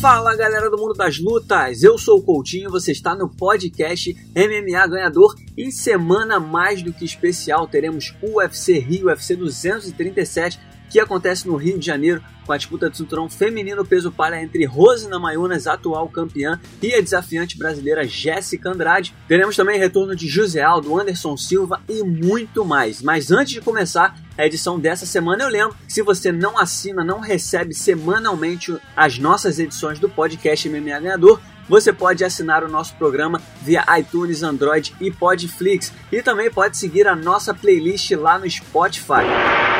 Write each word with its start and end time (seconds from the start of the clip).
Fala 0.00 0.36
galera 0.36 0.70
do 0.70 0.76
mundo 0.76 0.92
das 0.92 1.18
lutas, 1.18 1.82
eu 1.82 1.96
sou 1.96 2.18
o 2.18 2.22
Coutinho, 2.22 2.70
você 2.70 2.92
está 2.92 3.14
no 3.14 3.30
podcast 3.30 4.14
MMA 4.34 4.86
Ganhador. 4.86 5.34
Em 5.56 5.70
semana 5.70 6.38
mais 6.38 6.82
do 6.82 6.92
que 6.92 7.04
especial, 7.04 7.66
teremos 7.66 8.14
UFC 8.22 8.78
Rio, 8.78 9.06
UFC 9.06 9.34
237, 9.34 10.60
que 10.90 11.00
acontece 11.00 11.46
no 11.46 11.56
Rio 11.56 11.78
de 11.78 11.86
Janeiro, 11.86 12.22
com 12.44 12.52
a 12.52 12.56
disputa 12.56 12.88
de 12.88 12.96
cinturão 12.96 13.28
feminino 13.28 13.84
peso 13.84 14.12
palha 14.12 14.40
entre 14.40 14.64
Rose 14.64 15.08
Namayunas, 15.08 15.66
atual 15.66 16.08
campeã, 16.08 16.60
e 16.80 16.94
a 16.94 17.00
desafiante 17.00 17.58
brasileira 17.58 18.06
Jéssica 18.06 18.70
Andrade. 18.70 19.14
Teremos 19.26 19.56
também 19.56 19.78
retorno 19.78 20.14
de 20.14 20.28
José 20.28 20.62
Aldo, 20.62 20.98
Anderson 20.98 21.36
Silva 21.36 21.80
e 21.88 22.02
muito 22.02 22.64
mais. 22.64 23.02
Mas 23.02 23.30
antes 23.30 23.52
de 23.52 23.60
começar 23.60 24.16
a 24.38 24.46
edição 24.46 24.78
dessa 24.78 25.06
semana, 25.06 25.44
eu 25.44 25.48
lembro 25.48 25.76
que 25.86 25.92
se 25.92 26.02
você 26.02 26.30
não 26.30 26.58
assina, 26.58 27.02
não 27.02 27.20
recebe 27.20 27.74
semanalmente 27.74 28.76
as 28.96 29.18
nossas 29.18 29.58
edições 29.58 29.98
do 29.98 30.08
podcast 30.08 30.68
MMA 30.68 31.00
Ganhador, 31.00 31.40
você 31.68 31.92
pode 31.92 32.24
assinar 32.24 32.62
o 32.62 32.68
nosso 32.68 32.94
programa 32.94 33.42
via 33.62 33.84
iTunes, 33.98 34.42
Android 34.42 34.94
e 35.00 35.10
Podflix. 35.10 35.92
E 36.12 36.22
também 36.22 36.50
pode 36.50 36.76
seguir 36.76 37.08
a 37.08 37.16
nossa 37.16 37.52
playlist 37.52 38.12
lá 38.12 38.38
no 38.38 38.48
Spotify. 38.48 39.75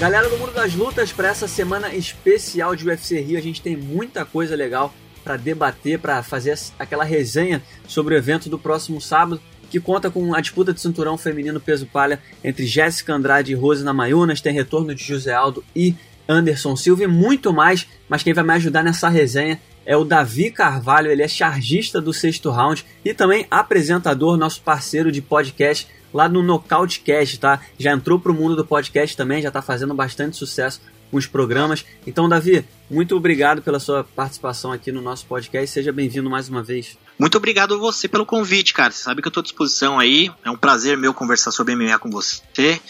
Galera 0.00 0.28
do 0.28 0.38
mundo 0.38 0.52
das 0.52 0.74
lutas, 0.74 1.12
para 1.12 1.28
essa 1.28 1.48
semana 1.48 1.92
especial 1.94 2.74
de 2.74 2.86
UFC 2.86 3.20
Rio, 3.20 3.36
a 3.36 3.42
gente 3.42 3.60
tem 3.60 3.76
muita 3.76 4.24
coisa 4.24 4.56
legal 4.56 4.94
para 5.24 5.36
debater, 5.36 5.98
para 5.98 6.22
fazer 6.22 6.58
aquela 6.78 7.04
resenha 7.04 7.62
sobre 7.86 8.14
o 8.14 8.16
evento 8.16 8.48
do 8.48 8.58
próximo 8.58 9.00
sábado, 9.00 9.38
que 9.70 9.80
conta 9.80 10.10
com 10.10 10.34
a 10.34 10.40
disputa 10.40 10.72
de 10.72 10.80
cinturão 10.80 11.18
feminino 11.18 11.60
peso 11.60 11.86
palha 11.86 12.20
entre 12.42 12.66
Jéssica 12.66 13.14
Andrade 13.14 13.52
e 13.52 13.54
Rose 13.54 13.84
Namayunas, 13.84 14.40
tem 14.40 14.52
retorno 14.52 14.94
de 14.94 15.02
José 15.04 15.32
Aldo 15.32 15.64
e 15.74 15.94
Anderson 16.28 16.76
Silva 16.76 17.04
e 17.04 17.06
muito 17.06 17.52
mais, 17.52 17.86
mas 18.08 18.22
quem 18.22 18.34
vai 18.34 18.44
me 18.44 18.52
ajudar 18.52 18.82
nessa 18.82 19.08
resenha 19.08 19.60
é 19.86 19.96
o 19.96 20.04
Davi 20.04 20.50
Carvalho, 20.50 21.10
ele 21.10 21.22
é 21.22 21.28
chargista 21.28 22.00
do 22.00 22.12
sexto 22.12 22.50
round 22.50 22.84
e 23.02 23.14
também 23.14 23.46
apresentador, 23.50 24.36
nosso 24.36 24.60
parceiro 24.60 25.10
de 25.10 25.22
podcast 25.22 25.88
lá 26.12 26.28
no 26.28 26.42
Nocautecast, 26.42 27.38
tá? 27.38 27.60
Já 27.78 27.92
entrou 27.92 28.18
pro 28.18 28.34
mundo 28.34 28.54
do 28.54 28.66
podcast 28.66 29.16
também, 29.16 29.40
já 29.40 29.50
tá 29.50 29.62
fazendo 29.62 29.94
bastante 29.94 30.36
sucesso 30.36 30.80
os 31.10 31.26
programas. 31.26 31.84
Então, 32.06 32.28
Davi, 32.28 32.64
muito 32.90 33.16
obrigado 33.16 33.62
pela 33.62 33.80
sua 33.80 34.04
participação 34.04 34.72
aqui 34.72 34.92
no 34.92 35.00
nosso 35.00 35.26
podcast. 35.26 35.70
Seja 35.70 35.92
bem-vindo 35.92 36.28
mais 36.28 36.48
uma 36.48 36.62
vez. 36.62 36.96
Muito 37.18 37.36
obrigado 37.36 37.74
a 37.74 37.78
você 37.78 38.08
pelo 38.08 38.26
convite, 38.26 38.72
cara. 38.74 38.90
Você 38.90 39.02
sabe 39.02 39.22
que 39.22 39.28
eu 39.28 39.30
estou 39.30 39.40
à 39.40 39.44
disposição 39.44 39.98
aí. 39.98 40.30
É 40.44 40.50
um 40.50 40.56
prazer 40.56 40.96
meu 40.96 41.12
conversar 41.14 41.50
sobre 41.50 41.74
MMA 41.74 41.98
com 41.98 42.10
você. 42.10 42.80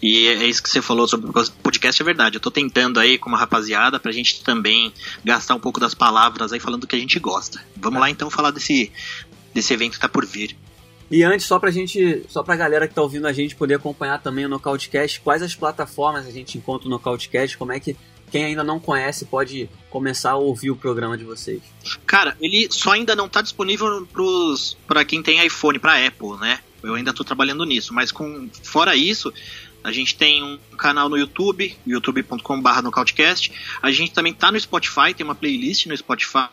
E 0.00 0.28
é 0.28 0.46
isso 0.46 0.62
que 0.62 0.70
você 0.70 0.80
falou 0.80 1.08
sobre 1.08 1.28
o 1.28 1.50
podcast, 1.62 2.00
é 2.00 2.04
verdade. 2.04 2.36
Eu 2.36 2.40
tô 2.40 2.50
tentando 2.50 3.00
aí 3.00 3.18
com 3.18 3.28
uma 3.28 3.38
rapaziada 3.38 3.98
pra 3.98 4.12
gente 4.12 4.42
também 4.44 4.92
gastar 5.24 5.54
um 5.54 5.60
pouco 5.60 5.80
das 5.80 5.94
palavras 5.94 6.52
aí 6.52 6.60
falando 6.60 6.82
do 6.82 6.86
que 6.86 6.94
a 6.94 6.98
gente 6.98 7.18
gosta. 7.18 7.60
Vamos 7.76 8.00
lá 8.00 8.08
então 8.08 8.30
falar 8.30 8.52
desse, 8.52 8.92
desse 9.52 9.74
evento 9.74 9.94
que 9.94 10.00
tá 10.00 10.08
por 10.08 10.24
vir. 10.24 10.56
E 11.10 11.22
antes, 11.22 11.46
só 11.46 11.58
pra 11.58 11.70
gente, 11.70 12.24
só 12.28 12.42
pra 12.42 12.56
galera 12.56 12.86
que 12.86 12.94
tá 12.94 13.00
ouvindo 13.02 13.26
a 13.26 13.32
gente 13.32 13.56
poder 13.56 13.74
acompanhar 13.74 14.20
também 14.20 14.44
o 14.44 14.48
Nocautecast, 14.48 15.20
quais 15.20 15.42
as 15.42 15.54
plataformas 15.54 16.26
a 16.26 16.30
gente 16.30 16.58
encontra 16.58 16.86
o 16.86 16.90
Nocautecast, 16.90 17.56
como 17.56 17.72
é 17.72 17.80
que 17.80 17.96
quem 18.30 18.44
ainda 18.44 18.62
não 18.62 18.78
conhece 18.78 19.24
pode 19.24 19.70
começar 19.88 20.32
a 20.32 20.36
ouvir 20.36 20.70
o 20.70 20.76
programa 20.76 21.16
de 21.16 21.24
vocês? 21.24 21.62
Cara, 22.06 22.36
ele 22.40 22.68
só 22.70 22.92
ainda 22.92 23.16
não 23.16 23.28
tá 23.28 23.40
disponível 23.40 24.06
para 24.86 25.04
quem 25.04 25.22
tem 25.22 25.44
iPhone, 25.46 25.78
para 25.78 26.06
Apple, 26.06 26.36
né? 26.38 26.60
Eu 26.82 26.94
ainda 26.94 27.12
tô 27.12 27.24
trabalhando 27.24 27.64
nisso, 27.64 27.92
mas 27.92 28.12
com 28.12 28.48
fora 28.62 28.94
isso, 28.94 29.32
a 29.82 29.92
gente 29.92 30.16
tem 30.16 30.42
um 30.42 30.58
canal 30.76 31.08
no 31.08 31.16
YouTube, 31.16 31.76
youtube.com.br 31.86 32.82
nocautecast. 32.82 33.52
A 33.80 33.90
gente 33.90 34.12
também 34.12 34.32
tá 34.32 34.50
no 34.50 34.58
Spotify, 34.58 35.14
tem 35.16 35.24
uma 35.24 35.34
playlist 35.34 35.86
no 35.86 35.96
Spotify. 35.96 36.48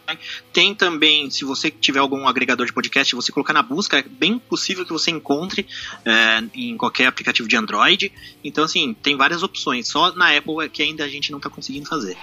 Tem 0.53 0.73
também, 0.73 1.29
se 1.29 1.43
você 1.43 1.69
tiver 1.69 1.99
algum 1.99 2.27
agregador 2.27 2.65
de 2.65 2.73
podcast, 2.73 3.15
você 3.15 3.31
colocar 3.31 3.53
na 3.53 3.61
busca, 3.61 3.99
é 3.99 4.03
bem 4.03 4.37
possível 4.39 4.85
que 4.85 4.93
você 4.93 5.11
encontre 5.11 5.67
é, 6.05 6.43
em 6.53 6.77
qualquer 6.77 7.07
aplicativo 7.07 7.47
de 7.47 7.57
Android. 7.57 8.11
Então, 8.43 8.63
assim, 8.63 8.93
tem 8.93 9.17
várias 9.17 9.43
opções. 9.43 9.87
Só 9.87 10.11
na 10.13 10.35
Apple 10.35 10.63
é 10.63 10.69
que 10.69 10.83
ainda 10.83 11.03
a 11.03 11.09
gente 11.09 11.31
não 11.31 11.39
tá 11.39 11.49
conseguindo 11.49 11.87
fazer. 11.87 12.15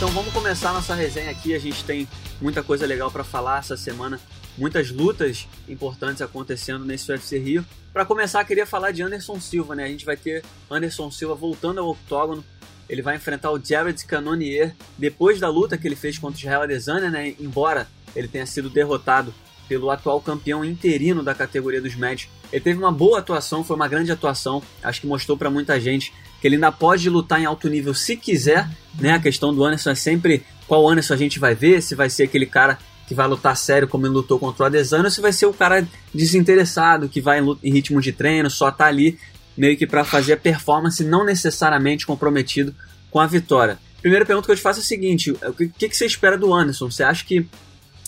Então 0.00 0.08
vamos 0.12 0.32
começar 0.32 0.72
nossa 0.72 0.94
resenha 0.94 1.30
aqui. 1.30 1.54
A 1.54 1.58
gente 1.58 1.84
tem 1.84 2.08
muita 2.40 2.62
coisa 2.62 2.86
legal 2.86 3.10
para 3.10 3.22
falar 3.22 3.58
essa 3.58 3.76
semana, 3.76 4.18
muitas 4.56 4.90
lutas 4.90 5.46
importantes 5.68 6.22
acontecendo 6.22 6.86
nesse 6.86 7.12
UFC 7.12 7.38
Rio. 7.38 7.66
Para 7.92 8.06
começar, 8.06 8.42
queria 8.46 8.64
falar 8.64 8.92
de 8.92 9.02
Anderson 9.02 9.38
Silva, 9.38 9.74
né? 9.74 9.84
A 9.84 9.88
gente 9.88 10.06
vai 10.06 10.16
ter 10.16 10.42
Anderson 10.70 11.10
Silva 11.10 11.34
voltando 11.34 11.80
ao 11.80 11.90
octógono. 11.90 12.42
Ele 12.88 13.02
vai 13.02 13.16
enfrentar 13.16 13.50
o 13.50 13.62
Jared 13.62 14.02
Cannonier 14.06 14.74
depois 14.96 15.38
da 15.38 15.50
luta 15.50 15.76
que 15.76 15.86
ele 15.86 15.96
fez 15.96 16.16
contra 16.16 16.38
o 16.38 16.40
Israel 16.40 16.62
Adesanya, 16.62 17.10
né? 17.10 17.34
Embora 17.38 17.86
ele 18.16 18.26
tenha 18.26 18.46
sido 18.46 18.70
derrotado 18.70 19.34
pelo 19.68 19.90
atual 19.90 20.18
campeão 20.22 20.64
interino 20.64 21.22
da 21.22 21.34
categoria 21.34 21.82
dos 21.82 21.94
médios. 21.94 22.30
Ele 22.50 22.64
teve 22.64 22.78
uma 22.78 22.90
boa 22.90 23.18
atuação, 23.18 23.62
foi 23.62 23.76
uma 23.76 23.86
grande 23.86 24.10
atuação. 24.10 24.62
Acho 24.82 25.02
que 25.02 25.06
mostrou 25.06 25.36
para 25.36 25.50
muita 25.50 25.78
gente 25.78 26.10
que 26.40 26.46
ele 26.48 26.56
ainda 26.56 26.72
pode 26.72 27.08
lutar 27.10 27.40
em 27.40 27.44
alto 27.44 27.68
nível 27.68 27.92
se 27.92 28.16
quiser, 28.16 28.68
né? 28.98 29.12
A 29.12 29.20
questão 29.20 29.54
do 29.54 29.64
Anderson 29.64 29.90
é 29.90 29.94
sempre 29.94 30.42
qual 30.66 30.88
Anderson 30.88 31.14
a 31.14 31.16
gente 31.16 31.38
vai 31.38 31.54
ver, 31.54 31.82
se 31.82 31.94
vai 31.94 32.08
ser 32.08 32.24
aquele 32.24 32.46
cara 32.46 32.78
que 33.06 33.14
vai 33.14 33.26
lutar 33.26 33.56
sério 33.56 33.88
como 33.88 34.06
ele 34.06 34.14
lutou 34.14 34.38
contra 34.38 34.62
o 34.62 34.66
Adesanya, 34.66 35.04
ou 35.04 35.10
se 35.10 35.20
vai 35.20 35.32
ser 35.32 35.46
o 35.46 35.52
cara 35.52 35.86
desinteressado, 36.14 37.08
que 37.08 37.20
vai 37.20 37.40
em, 37.40 37.58
em 37.62 37.72
ritmo 37.72 38.00
de 38.00 38.12
treino, 38.12 38.48
só 38.48 38.70
tá 38.70 38.86
ali 38.86 39.18
meio 39.56 39.76
que 39.76 39.86
para 39.86 40.04
fazer 40.04 40.34
a 40.34 40.36
performance, 40.36 41.02
não 41.04 41.24
necessariamente 41.24 42.06
comprometido 42.06 42.74
com 43.10 43.18
a 43.18 43.26
vitória. 43.26 43.78
Primeira 44.00 44.24
pergunta 44.24 44.46
que 44.46 44.52
eu 44.52 44.56
te 44.56 44.62
faço 44.62 44.80
é 44.80 44.82
a 44.82 44.86
seguinte: 44.86 45.32
o 45.32 45.52
que, 45.52 45.88
que 45.88 45.96
você 45.96 46.06
espera 46.06 46.38
do 46.38 46.54
Anderson? 46.54 46.90
Você 46.90 47.02
acha 47.02 47.24
que 47.24 47.46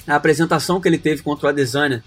a 0.06 0.14
apresentação 0.14 0.80
que 0.80 0.88
ele 0.88 0.98
teve 0.98 1.20
contra 1.20 1.46
o 1.46 1.48
Adesanya 1.50 2.02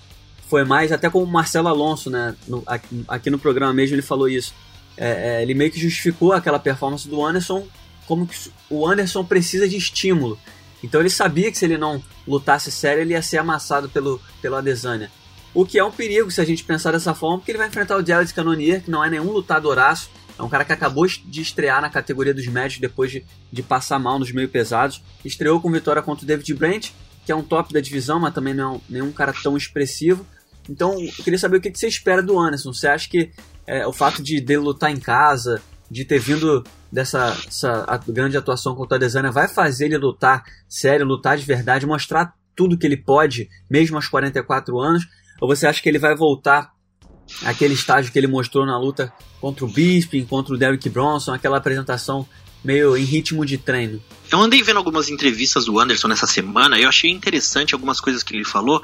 foi 0.49 0.63
mais, 0.63 0.91
até 0.91 1.09
como 1.09 1.25
o 1.25 1.27
Marcelo 1.27 1.67
Alonso, 1.67 2.09
né, 2.09 2.33
no, 2.47 2.63
aqui, 2.65 3.03
aqui 3.07 3.29
no 3.29 3.37
programa 3.37 3.73
mesmo 3.73 3.95
ele 3.95 4.01
falou 4.01 4.29
isso 4.29 4.53
é, 4.97 5.37
é, 5.37 5.41
ele 5.41 5.53
meio 5.53 5.71
que 5.71 5.79
justificou 5.79 6.33
aquela 6.33 6.59
performance 6.59 7.07
do 7.07 7.23
Anderson 7.23 7.67
como 8.05 8.27
que 8.27 8.51
o 8.69 8.87
Anderson 8.87 9.23
precisa 9.23 9.67
de 9.67 9.75
estímulo. 9.75 10.37
Então 10.83 11.01
ele 11.01 11.09
sabia 11.09 11.51
que 11.51 11.57
se 11.57 11.65
ele 11.65 11.77
não 11.77 12.03
lutasse 12.27 12.71
sério, 12.71 13.01
ele 13.01 13.13
ia 13.13 13.21
ser 13.21 13.37
amassado 13.37 13.89
pelo, 13.89 14.21
pelo 14.41 14.55
Adesanya. 14.55 15.11
O 15.53 15.65
que 15.65 15.79
é 15.79 15.83
um 15.83 15.91
perigo 15.91 16.29
se 16.29 16.41
a 16.41 16.45
gente 16.45 16.63
pensar 16.63 16.91
dessa 16.91 17.13
forma, 17.13 17.37
porque 17.37 17.51
ele 17.51 17.57
vai 17.57 17.67
enfrentar 17.67 17.97
o 17.97 18.05
Jared 18.05 18.31
Cannonier, 18.33 18.83
que 18.83 18.91
não 18.91 19.03
é 19.03 19.09
nenhum 19.09 19.31
lutadoraço, 19.31 20.09
é 20.37 20.43
um 20.43 20.49
cara 20.49 20.65
que 20.65 20.73
acabou 20.73 21.07
de 21.07 21.41
estrear 21.41 21.81
na 21.81 21.89
categoria 21.89 22.33
dos 22.33 22.45
médios 22.47 22.79
depois 22.79 23.09
de, 23.09 23.25
de 23.51 23.63
passar 23.63 23.97
mal 23.97 24.19
nos 24.19 24.31
meio 24.31 24.49
pesados. 24.49 25.01
Estreou 25.23 25.61
com 25.61 25.71
vitória 25.71 26.01
contra 26.01 26.25
o 26.25 26.27
David 26.27 26.53
Brandt, 26.53 26.93
que 27.25 27.31
é 27.31 27.35
um 27.35 27.41
top 27.41 27.73
da 27.73 27.79
divisão, 27.79 28.19
mas 28.19 28.33
também 28.33 28.53
não 28.53 28.75
é 28.75 28.79
nenhum 28.89 29.11
cara 29.13 29.33
tão 29.41 29.55
expressivo. 29.55 30.27
Então, 30.69 30.99
eu 30.99 31.23
queria 31.23 31.39
saber 31.39 31.57
o 31.57 31.61
que 31.61 31.73
você 31.73 31.87
espera 31.87 32.21
do 32.21 32.39
Anderson. 32.39 32.73
Você 32.73 32.87
acha 32.87 33.09
que 33.09 33.31
é, 33.67 33.85
o 33.85 33.93
fato 33.93 34.21
de 34.21 34.39
dele 34.41 34.59
lutar 34.59 34.91
em 34.91 34.99
casa, 34.99 35.61
de 35.89 36.05
ter 36.05 36.19
vindo 36.19 36.63
dessa 36.91 37.35
essa 37.47 37.85
grande 38.07 38.37
atuação 38.37 38.75
contra 38.75 38.97
a 38.97 38.99
Desânia, 38.99 39.31
vai 39.31 39.47
fazer 39.47 39.85
ele 39.85 39.97
lutar 39.97 40.43
sério, 40.67 41.05
lutar 41.05 41.37
de 41.37 41.43
verdade, 41.43 41.85
mostrar 41.85 42.33
tudo 42.55 42.77
que 42.77 42.85
ele 42.85 42.97
pode, 42.97 43.49
mesmo 43.69 43.97
aos 43.97 44.07
44 44.07 44.79
anos? 44.79 45.07
Ou 45.41 45.47
você 45.47 45.67
acha 45.67 45.81
que 45.81 45.89
ele 45.89 45.99
vai 45.99 46.15
voltar 46.15 46.71
àquele 47.43 47.73
estágio 47.73 48.11
que 48.11 48.17
ele 48.17 48.27
mostrou 48.27 48.65
na 48.65 48.79
luta 48.79 49.11
contra 49.41 49.65
o 49.65 49.67
Bisping, 49.67 50.25
contra 50.25 50.53
o 50.53 50.57
Derrick 50.57 50.89
Bronson, 50.89 51.33
aquela 51.33 51.57
apresentação 51.57 52.25
meio 52.65 52.97
em 52.97 53.03
ritmo 53.03 53.45
de 53.45 53.57
treino. 53.57 54.01
Eu 54.31 54.41
andei 54.41 54.63
vendo 54.63 54.77
algumas 54.77 55.07
entrevistas 55.07 55.65
do 55.65 55.79
Anderson 55.79 56.07
nessa 56.07 56.25
semana 56.25 56.79
e 56.79 56.81
eu 56.81 56.89
achei 56.89 57.11
interessante 57.11 57.75
algumas 57.75 58.01
coisas 58.01 58.23
que 58.23 58.35
ele 58.35 58.43
falou, 58.43 58.81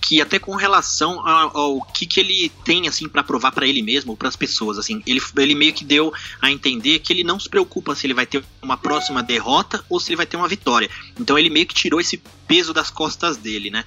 que 0.00 0.20
até 0.20 0.38
com 0.38 0.54
relação 0.54 1.26
ao, 1.26 1.56
ao 1.56 1.82
que, 1.82 2.06
que 2.06 2.20
ele 2.20 2.50
tem 2.64 2.86
assim 2.86 3.08
para 3.08 3.24
provar 3.24 3.50
para 3.50 3.66
ele 3.66 3.82
mesmo 3.82 4.12
ou 4.12 4.16
para 4.16 4.28
as 4.28 4.36
pessoas, 4.36 4.78
assim, 4.78 5.02
ele, 5.04 5.20
ele 5.36 5.54
meio 5.54 5.72
que 5.72 5.84
deu 5.84 6.12
a 6.40 6.50
entender 6.50 7.00
que 7.00 7.12
ele 7.12 7.24
não 7.24 7.40
se 7.40 7.48
preocupa 7.48 7.94
se 7.96 8.06
ele 8.06 8.14
vai 8.14 8.24
ter 8.24 8.44
uma 8.62 8.76
próxima 8.76 9.20
derrota 9.20 9.84
ou 9.90 9.98
se 9.98 10.10
ele 10.10 10.16
vai 10.16 10.26
ter 10.26 10.36
uma 10.36 10.48
vitória. 10.48 10.88
Então 11.18 11.36
ele 11.36 11.50
meio 11.50 11.66
que 11.66 11.74
tirou 11.74 12.00
esse 12.00 12.22
peso 12.46 12.72
das 12.72 12.88
costas 12.88 13.36
dele, 13.36 13.70
né? 13.70 13.84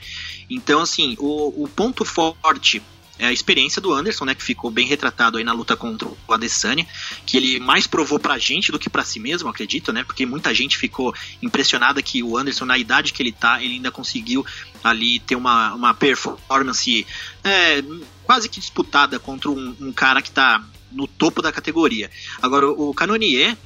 Então 0.50 0.82
assim, 0.82 1.16
o, 1.20 1.64
o 1.64 1.70
ponto 1.70 2.04
forte 2.04 2.82
é 3.19 3.28
a 3.28 3.31
experiência 3.31 3.81
do 3.81 3.94
Anderson, 3.94 4.25
né, 4.25 4.36
que 4.36 4.44
ficou 4.44 4.69
bem 4.69 4.86
retratado 4.86 5.38
aí 5.38 5.44
na 5.44 5.54
luta 5.54 5.75
contra 5.75 6.08
o 6.08 6.18
Adesanya, 6.30 6.86
que 7.25 7.38
ele 7.38 7.60
mais 7.60 7.88
provou 7.88 8.19
pra 8.19 8.38
gente 8.38 8.72
do 8.72 8.80
que 8.80 8.90
pra 8.90 9.04
si 9.04 9.19
mesmo, 9.19 9.50
acredito, 9.50 9.92
né, 9.92 10.04
porque 10.04 10.25
muita 10.25 10.54
gente 10.54 10.78
ficou 10.78 11.14
impressionada 11.42 12.02
que 12.02 12.22
o 12.22 12.38
Anderson, 12.38 12.66
na 12.66 12.78
idade 12.78 13.14
que 13.14 13.22
ele 13.22 13.31
tá, 13.31 13.62
ele 13.62 13.75
ainda 13.75 13.92
conseguiu 13.92 14.46
ali 14.84 15.19
ter 15.19 15.36
uma, 15.36 15.74
uma 15.74 15.94
performance 15.94 17.06
é, 17.44 17.84
quase 18.24 18.50
que 18.50 18.60
disputada 18.60 19.19
contra 19.19 19.50
um, 19.50 19.75
um 19.80 19.92
cara 19.92 20.22
que 20.22 20.31
tá 20.31 20.64
no 20.92 21.08
topo 21.08 21.42
da 21.42 21.52
categoria. 21.52 22.10
Agora, 22.42 22.69
o 22.69 22.94
Canonier, 22.94 23.58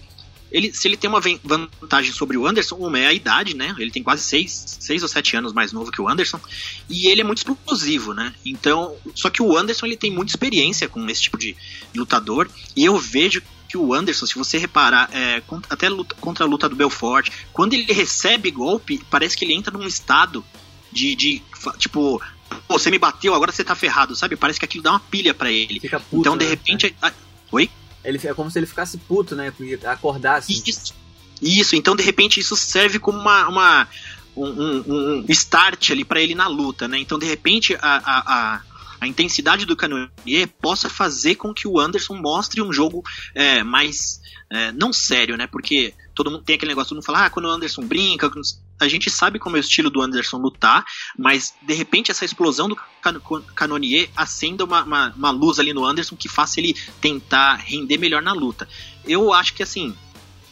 ele, 0.52 0.74
se 0.74 0.88
ele 0.88 0.98
tem 0.98 1.10
uma 1.10 1.22
vantagem 1.44 2.12
sobre 2.12 2.38
o 2.38 2.46
Anderson, 2.46 2.76
uma 2.76 3.00
é 3.00 3.08
a 3.08 3.14
idade, 3.14 3.56
né? 3.56 3.74
Ele 3.80 3.90
tem 3.90 4.04
quase 4.04 4.24
seis, 4.24 4.78
seis 4.80 5.02
ou 5.02 5.08
sete 5.08 5.36
anos 5.36 5.54
mais 5.54 5.72
novo 5.72 5.92
que 5.92 6.02
o 6.02 6.10
Anderson. 6.10 6.40
E 6.90 7.08
ele 7.08 7.22
é 7.22 7.24
muito 7.24 7.40
explosivo, 7.40 8.14
né? 8.14 8.34
Então, 8.46 8.96
só 9.16 9.30
que 9.30 9.42
o 9.42 9.58
Anderson 9.58 9.86
ele 9.86 9.98
tem 9.98 10.12
muita 10.12 10.32
experiência 10.32 10.90
com 10.90 11.10
esse 11.10 11.22
tipo 11.22 11.38
de 11.38 11.56
lutador. 11.96 12.50
E 12.76 12.84
eu 12.84 12.98
vejo 12.98 13.42
que 13.68 13.78
o 13.78 13.94
Anderson, 13.94 14.26
se 14.26 14.36
você 14.36 14.58
reparar, 14.58 15.10
é, 15.14 15.42
até 15.70 15.88
luta, 15.88 16.14
contra 16.20 16.44
a 16.44 16.48
luta 16.48 16.68
do 16.68 16.76
Belfort, 16.76 17.30
quando 17.54 17.74
ele 17.74 17.92
recebe 17.94 18.52
golpe, 18.52 19.02
parece 19.10 19.38
que 19.38 19.46
ele 19.46 19.54
entra 19.54 19.76
num 19.76 19.88
estado 19.88 20.44
de, 20.92 21.16
de 21.16 21.42
tipo, 21.78 22.22
Pô, 22.68 22.78
você 22.78 22.92
me 22.92 23.00
bateu, 23.00 23.34
agora 23.34 23.52
você 23.52 23.64
tá 23.64 23.76
ferrado, 23.76 24.16
sabe? 24.16 24.36
Parece 24.36 24.60
que 24.60 24.66
aquilo 24.66 24.84
dá 24.84 24.92
uma 24.92 25.00
pilha 25.00 25.34
para 25.34 25.52
ele. 25.52 25.80
Puto, 25.80 26.04
então, 26.12 26.38
de 26.38 26.46
né? 26.46 26.52
repente. 26.52 26.96
É. 27.02 27.14
Oi? 27.52 27.70
Ele, 28.04 28.20
é 28.24 28.34
como 28.34 28.50
se 28.50 28.60
ele 28.60 28.66
ficasse 28.66 28.98
puto, 28.98 29.36
né? 29.36 29.54
Acordasse. 29.86 30.52
Isso. 30.52 30.94
Isso, 31.42 31.76
então 31.76 31.96
de 31.96 32.04
repente 32.04 32.40
isso 32.40 32.56
serve 32.56 33.00
como 33.00 33.18
uma, 33.18 33.48
uma 33.48 33.88
um, 34.36 34.46
um, 34.46 34.84
um, 35.22 35.26
start 35.30 35.90
ali 35.90 36.06
para 36.06 36.22
ele 36.22 36.36
na 36.36 36.48
luta, 36.48 36.88
né? 36.88 37.00
Então 37.00 37.18
de 37.18 37.26
repente 37.26 37.74
a, 37.76 37.80
a, 37.82 38.20
a, 38.56 38.62
a, 39.02 39.08
intensidade 39.08 39.66
do 39.66 39.76
Canonier 39.76 40.48
possa 40.62 40.88
fazer 40.88 41.36
com 41.36 41.52
que 41.52 41.68
o 41.68 41.80
Anderson 41.80 42.16
mostre 42.16 42.62
um 42.62 42.72
jogo 42.72 43.04
é, 43.34 43.64
mais 43.64 44.22
é, 44.52 44.72
não 44.72 44.94
sério, 44.94 45.36
né? 45.36 45.48
Porque 45.48 45.96
todo 46.14 46.32
mundo 46.32 46.44
tem 46.44 46.56
aquele 46.56 46.72
negócio, 46.72 46.90
todo 46.90 46.98
mundo 46.98 47.06
fala, 47.06 47.26
ah, 47.26 47.30
quando 47.30 47.46
o 47.46 47.52
Anderson 47.52 47.84
brinca, 47.84 48.30
a 48.80 48.88
gente 48.88 49.10
sabe 49.10 49.40
como 49.40 49.56
é 49.56 49.60
o 49.60 49.62
estilo 49.62 49.90
do 49.90 50.02
Anderson 50.02 50.38
lutar, 50.38 50.84
mas 51.18 51.54
de 51.62 51.74
repente 51.74 52.12
essa 52.12 52.26
explosão 52.26 52.68
do 52.68 52.78
Canonier 53.56 54.10
acenda 54.16 54.64
uma, 54.64 54.84
uma, 54.84 55.14
uma 55.16 55.32
luz 55.32 55.60
ali 55.60 55.74
no 55.74 55.86
Anderson 55.86 56.16
que 56.16 56.28
faça 56.28 56.60
ele 56.60 56.76
tentar 57.00 57.56
render 57.56 57.98
melhor 57.98 58.22
na 58.22 58.34
luta. 58.34 58.68
Eu 59.06 59.34
acho 59.34 59.54
que 59.54 59.64
assim, 59.64 59.96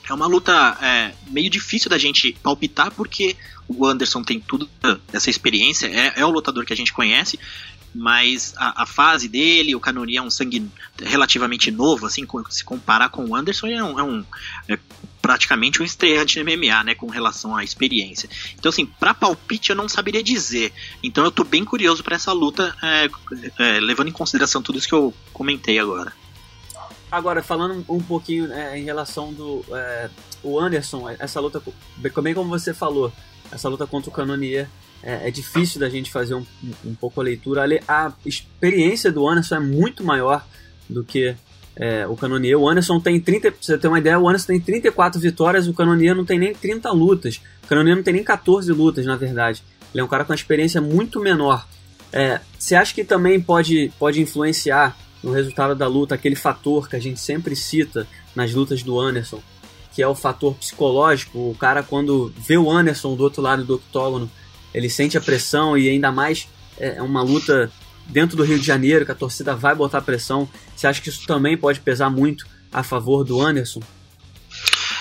é 0.08 0.14
uma 0.14 0.28
luta 0.28 0.78
é, 0.82 1.14
meio 1.28 1.50
difícil 1.50 1.90
da 1.90 1.98
gente 1.98 2.34
palpitar, 2.42 2.92
porque 2.92 3.36
o 3.70 3.86
Anderson 3.86 4.24
tem 4.24 4.40
tudo 4.40 4.68
essa 5.14 5.30
experiência, 5.30 5.88
é, 5.88 6.20
é 6.20 6.26
o 6.26 6.32
lutador 6.32 6.66
que 6.66 6.74
a 6.74 6.76
gente 6.76 6.92
conhece, 6.92 7.40
mas 7.94 8.54
a, 8.58 8.84
a, 8.84 8.86
fase 8.86 9.28
dele, 9.28 9.76
o 9.76 9.80
Canoni 9.80 10.18
é 10.18 10.22
um 10.22 10.30
sangue 10.30 10.68
relativamente 11.02 11.72
novo, 11.72 12.06
assim, 12.06 12.26
se 12.50 12.64
comparar 12.64 13.10
com 13.10 13.26
o 13.26 13.36
Anderson, 13.36 13.68
é, 13.68 13.84
um, 13.84 14.00
é, 14.00 14.04
um, 14.04 14.26
é 14.68 14.80
praticamente 15.22 15.82
um 15.82 15.86
estreante 15.86 16.42
MMA, 16.44 16.84
né, 16.84 16.96
com 16.96 17.08
relação 17.08 17.56
à 17.56 17.64
experiência. 17.64 18.30
Então, 18.58 18.70
assim, 18.70 18.86
para 18.86 19.14
palpite 19.14 19.72
eu 19.72 19.76
não 19.76 19.90
saberia 19.90 20.24
dizer. 20.24 20.72
Então 21.04 21.24
eu 21.24 21.32
tô 21.32 21.44
bem 21.44 21.66
curioso 21.66 22.04
para 22.04 22.16
essa 22.16 22.32
luta, 22.32 22.76
é, 22.82 23.10
é, 23.58 23.80
levando 23.80 24.10
em 24.10 24.14
consideração 24.14 24.62
tudo 24.62 24.78
isso 24.78 24.88
que 24.88 24.96
eu 24.96 25.14
comentei 25.34 25.80
agora. 25.80 26.14
Agora, 27.12 27.42
falando 27.42 27.84
um 27.90 28.02
pouquinho 28.02 28.52
é, 28.54 28.78
em 28.78 28.84
relação 28.84 29.34
do 29.34 29.66
é, 29.72 30.10
o 30.44 30.60
Anderson, 30.60 31.10
essa 31.10 31.40
luta, 31.40 31.62
bem 31.98 32.36
como 32.36 32.50
você 32.50 32.72
falou, 32.72 33.12
essa 33.52 33.70
luta 33.70 33.88
contra 33.88 34.10
o 34.10 34.14
Canonier, 34.14 34.68
é, 35.02 35.28
é, 35.28 35.32
difícil 35.32 35.80
da 35.80 35.90
gente 35.90 36.12
fazer 36.12 36.36
um, 36.36 36.46
um, 36.86 36.94
pouco 36.94 37.22
a 37.22 37.24
leitura. 37.24 37.64
A 37.88 38.12
experiência 38.26 39.12
do 39.12 39.28
Anderson 39.28 39.56
é 39.56 39.60
muito 39.60 40.04
maior 40.04 40.46
do 40.90 41.04
que 41.04 41.36
é, 41.76 42.06
o 42.06 42.16
Canonier. 42.16 42.60
O 42.60 42.68
Anderson 42.68 43.00
tem 43.00 43.20
30, 43.20 43.52
pra 43.52 43.62
você 43.62 43.78
ter 43.78 43.88
uma 43.88 44.00
ideia, 44.00 44.20
o 44.20 44.28
Anderson 44.28 44.48
tem 44.48 44.60
34 44.60 45.20
vitórias, 45.20 45.68
o 45.68 45.74
Canonier 45.74 46.16
não 46.16 46.26
tem 46.26 46.38
nem 46.38 46.54
30 46.54 46.92
lutas. 46.92 47.42
O 47.64 47.68
Canonier 47.68 47.96
não 47.96 48.04
tem 48.04 48.14
nem 48.14 48.24
14 48.24 48.72
lutas, 48.74 49.06
na 49.06 49.16
verdade. 49.16 49.64
Ele 49.94 50.02
é 50.02 50.04
um 50.04 50.08
cara 50.08 50.26
com 50.26 50.32
uma 50.34 50.36
experiência 50.36 50.82
muito 50.82 51.20
menor. 51.20 51.66
É, 52.12 52.42
você 52.58 52.76
acha 52.76 52.94
que 52.94 53.04
também 53.04 53.40
pode, 53.40 53.92
pode 53.98 54.22
influenciar 54.22 54.98
no 55.24 55.32
resultado 55.32 55.76
da 55.76 55.88
luta 55.88 56.16
aquele 56.16 56.36
fator 56.36 56.90
que 56.90 56.96
a 56.96 57.00
gente 57.00 57.20
sempre 57.20 57.56
cita 57.56 58.08
nas 58.36 58.54
lutas 58.54 58.84
do 58.84 59.00
Anderson, 59.00 59.42
que 59.94 60.02
é 60.02 60.08
o 60.08 60.16
fator 60.16 60.56
psicológico? 60.56 61.52
O 61.52 61.56
cara, 61.56 61.84
quando 61.84 62.34
vê 62.38 62.58
o 62.58 62.70
Anderson 62.70 63.16
do 63.16 63.24
outro 63.24 63.42
lado 63.42 63.64
do 63.64 63.76
octógono, 63.76 64.30
ele 64.74 64.90
sente 64.90 65.18
a 65.18 65.22
pressão 65.22 65.78
e 65.78 65.90
ainda 65.90 66.12
mais 66.12 66.48
é, 66.78 66.98
é 66.98 67.02
uma 67.02 67.22
luta 67.22 67.72
dentro 68.06 68.36
do 68.36 68.44
Rio 68.44 68.60
de 68.60 68.66
Janeiro, 68.66 69.06
que 69.06 69.12
a 69.12 69.16
torcida 69.16 69.56
vai 69.56 69.76
botar 69.76 70.02
pressão. 70.02 70.50
Você 70.76 70.88
acha 70.88 71.02
que 71.02 71.10
isso 71.10 71.26
também 71.26 71.58
pode 71.58 71.80
pesar 71.80 72.10
muito 72.10 72.48
a 72.72 72.84
favor 72.84 73.24
do 73.24 73.42
Anderson? 73.42 73.82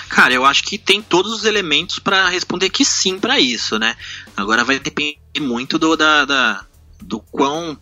Cara, 0.07 0.33
eu 0.33 0.45
acho 0.45 0.63
que 0.63 0.77
tem 0.77 1.01
todos 1.01 1.31
os 1.31 1.45
elementos 1.45 1.99
para 1.99 2.29
responder 2.29 2.69
que 2.69 2.83
sim 2.83 3.19
para 3.19 3.39
isso, 3.39 3.77
né? 3.77 3.95
Agora 4.35 4.63
vai 4.63 4.79
depender 4.79 5.17
muito 5.39 5.77
do, 5.77 5.95
da, 5.95 6.25
da, 6.25 6.65
do 7.01 7.19
quão 7.19 7.77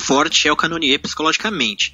forte 0.00 0.48
é 0.48 0.52
o 0.52 0.56
Canonier 0.56 1.00
psicologicamente. 1.00 1.92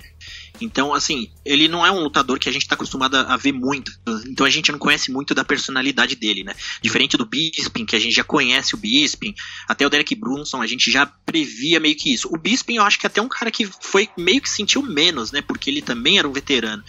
Então, 0.62 0.94
assim, 0.94 1.30
ele 1.44 1.68
não 1.68 1.84
é 1.84 1.90
um 1.90 2.00
lutador 2.00 2.38
que 2.38 2.48
a 2.48 2.52
gente 2.52 2.66
tá 2.66 2.74
acostumado 2.74 3.16
a 3.16 3.36
ver 3.36 3.52
muito. 3.52 3.92
Então 4.26 4.46
a 4.46 4.50
gente 4.50 4.70
não 4.70 4.78
conhece 4.78 5.10
muito 5.10 5.34
da 5.34 5.44
personalidade 5.44 6.16
dele, 6.16 6.44
né? 6.44 6.54
Diferente 6.80 7.16
do 7.16 7.26
Bisping, 7.26 7.84
que 7.84 7.96
a 7.96 7.98
gente 7.98 8.14
já 8.14 8.24
conhece 8.24 8.74
o 8.74 8.78
Bisping, 8.78 9.34
até 9.68 9.86
o 9.86 9.90
Derek 9.90 10.14
Brunson, 10.14 10.62
a 10.62 10.66
gente 10.66 10.90
já 10.90 11.06
previa 11.06 11.80
meio 11.80 11.96
que 11.96 12.12
isso. 12.12 12.28
O 12.32 12.38
Bisping 12.38 12.76
eu 12.76 12.84
acho 12.84 12.98
que 12.98 13.06
é 13.06 13.08
até 13.08 13.20
um 13.20 13.28
cara 13.28 13.50
que 13.50 13.68
foi 13.80 14.08
meio 14.16 14.40
que 14.40 14.50
sentiu 14.50 14.82
menos, 14.82 15.32
né? 15.32 15.42
Porque 15.42 15.70
ele 15.70 15.82
também 15.82 16.18
era 16.18 16.28
um 16.28 16.32
veterano. 16.32 16.82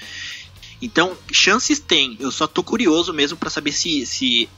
Então, 0.81 1.17
chances 1.31 1.79
tem. 1.79 2.17
Eu 2.19 2.31
só 2.31 2.45
tô 2.45 2.61
curioso 2.61 3.13
mesmo 3.13 3.37
para 3.37 3.49
saber 3.49 3.71
se, 3.71 4.05
se 4.05 4.49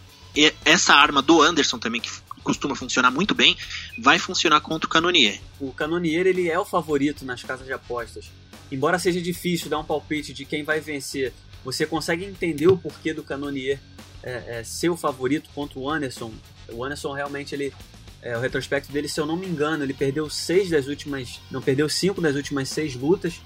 essa 0.63 0.93
arma 0.93 1.21
do 1.21 1.41
Anderson 1.41 1.77
também, 1.77 2.01
que 2.01 2.09
costuma 2.43 2.75
funcionar 2.75 3.09
muito 3.09 3.33
bem, 3.33 3.57
vai 3.97 4.19
funcionar 4.19 4.61
contra 4.61 4.87
o 4.87 4.89
Canonier. 4.89 5.41
O 5.59 5.71
Canonier, 5.71 6.27
ele 6.27 6.47
é 6.47 6.57
o 6.59 6.63
favorito 6.63 7.25
nas 7.25 7.43
casas 7.43 7.65
de 7.65 7.73
apostas 7.73 8.25
embora 8.71 8.99
seja 8.99 9.21
difícil 9.21 9.69
dar 9.69 9.79
um 9.79 9.83
palpite 9.83 10.33
de 10.33 10.45
quem 10.45 10.63
vai 10.63 10.79
vencer, 10.79 11.33
você 11.63 11.85
consegue 11.85 12.25
entender 12.25 12.67
o 12.67 12.77
porquê 12.77 13.13
do 13.13 13.23
Canonier 13.23 13.79
é, 14.23 14.59
é, 14.59 14.63
ser 14.63 14.89
o 14.89 14.97
favorito 14.97 15.49
contra 15.53 15.79
o 15.79 15.89
Anderson. 15.89 16.31
O 16.71 16.83
Anderson 16.83 17.13
realmente 17.13 17.53
ele 17.53 17.73
é, 18.21 18.35
o 18.35 18.41
retrospecto 18.41 18.91
dele, 18.91 19.07
se 19.07 19.19
eu 19.19 19.25
não 19.25 19.37
me 19.37 19.45
engano, 19.45 19.83
ele 19.83 19.93
perdeu 19.93 20.27
seis 20.29 20.69
das 20.69 20.87
últimas, 20.87 21.39
não 21.51 21.61
perdeu 21.61 21.87
cinco 21.87 22.19
das 22.19 22.35
últimas 22.35 22.69
seis 22.69 22.95
lutas, 22.95 23.39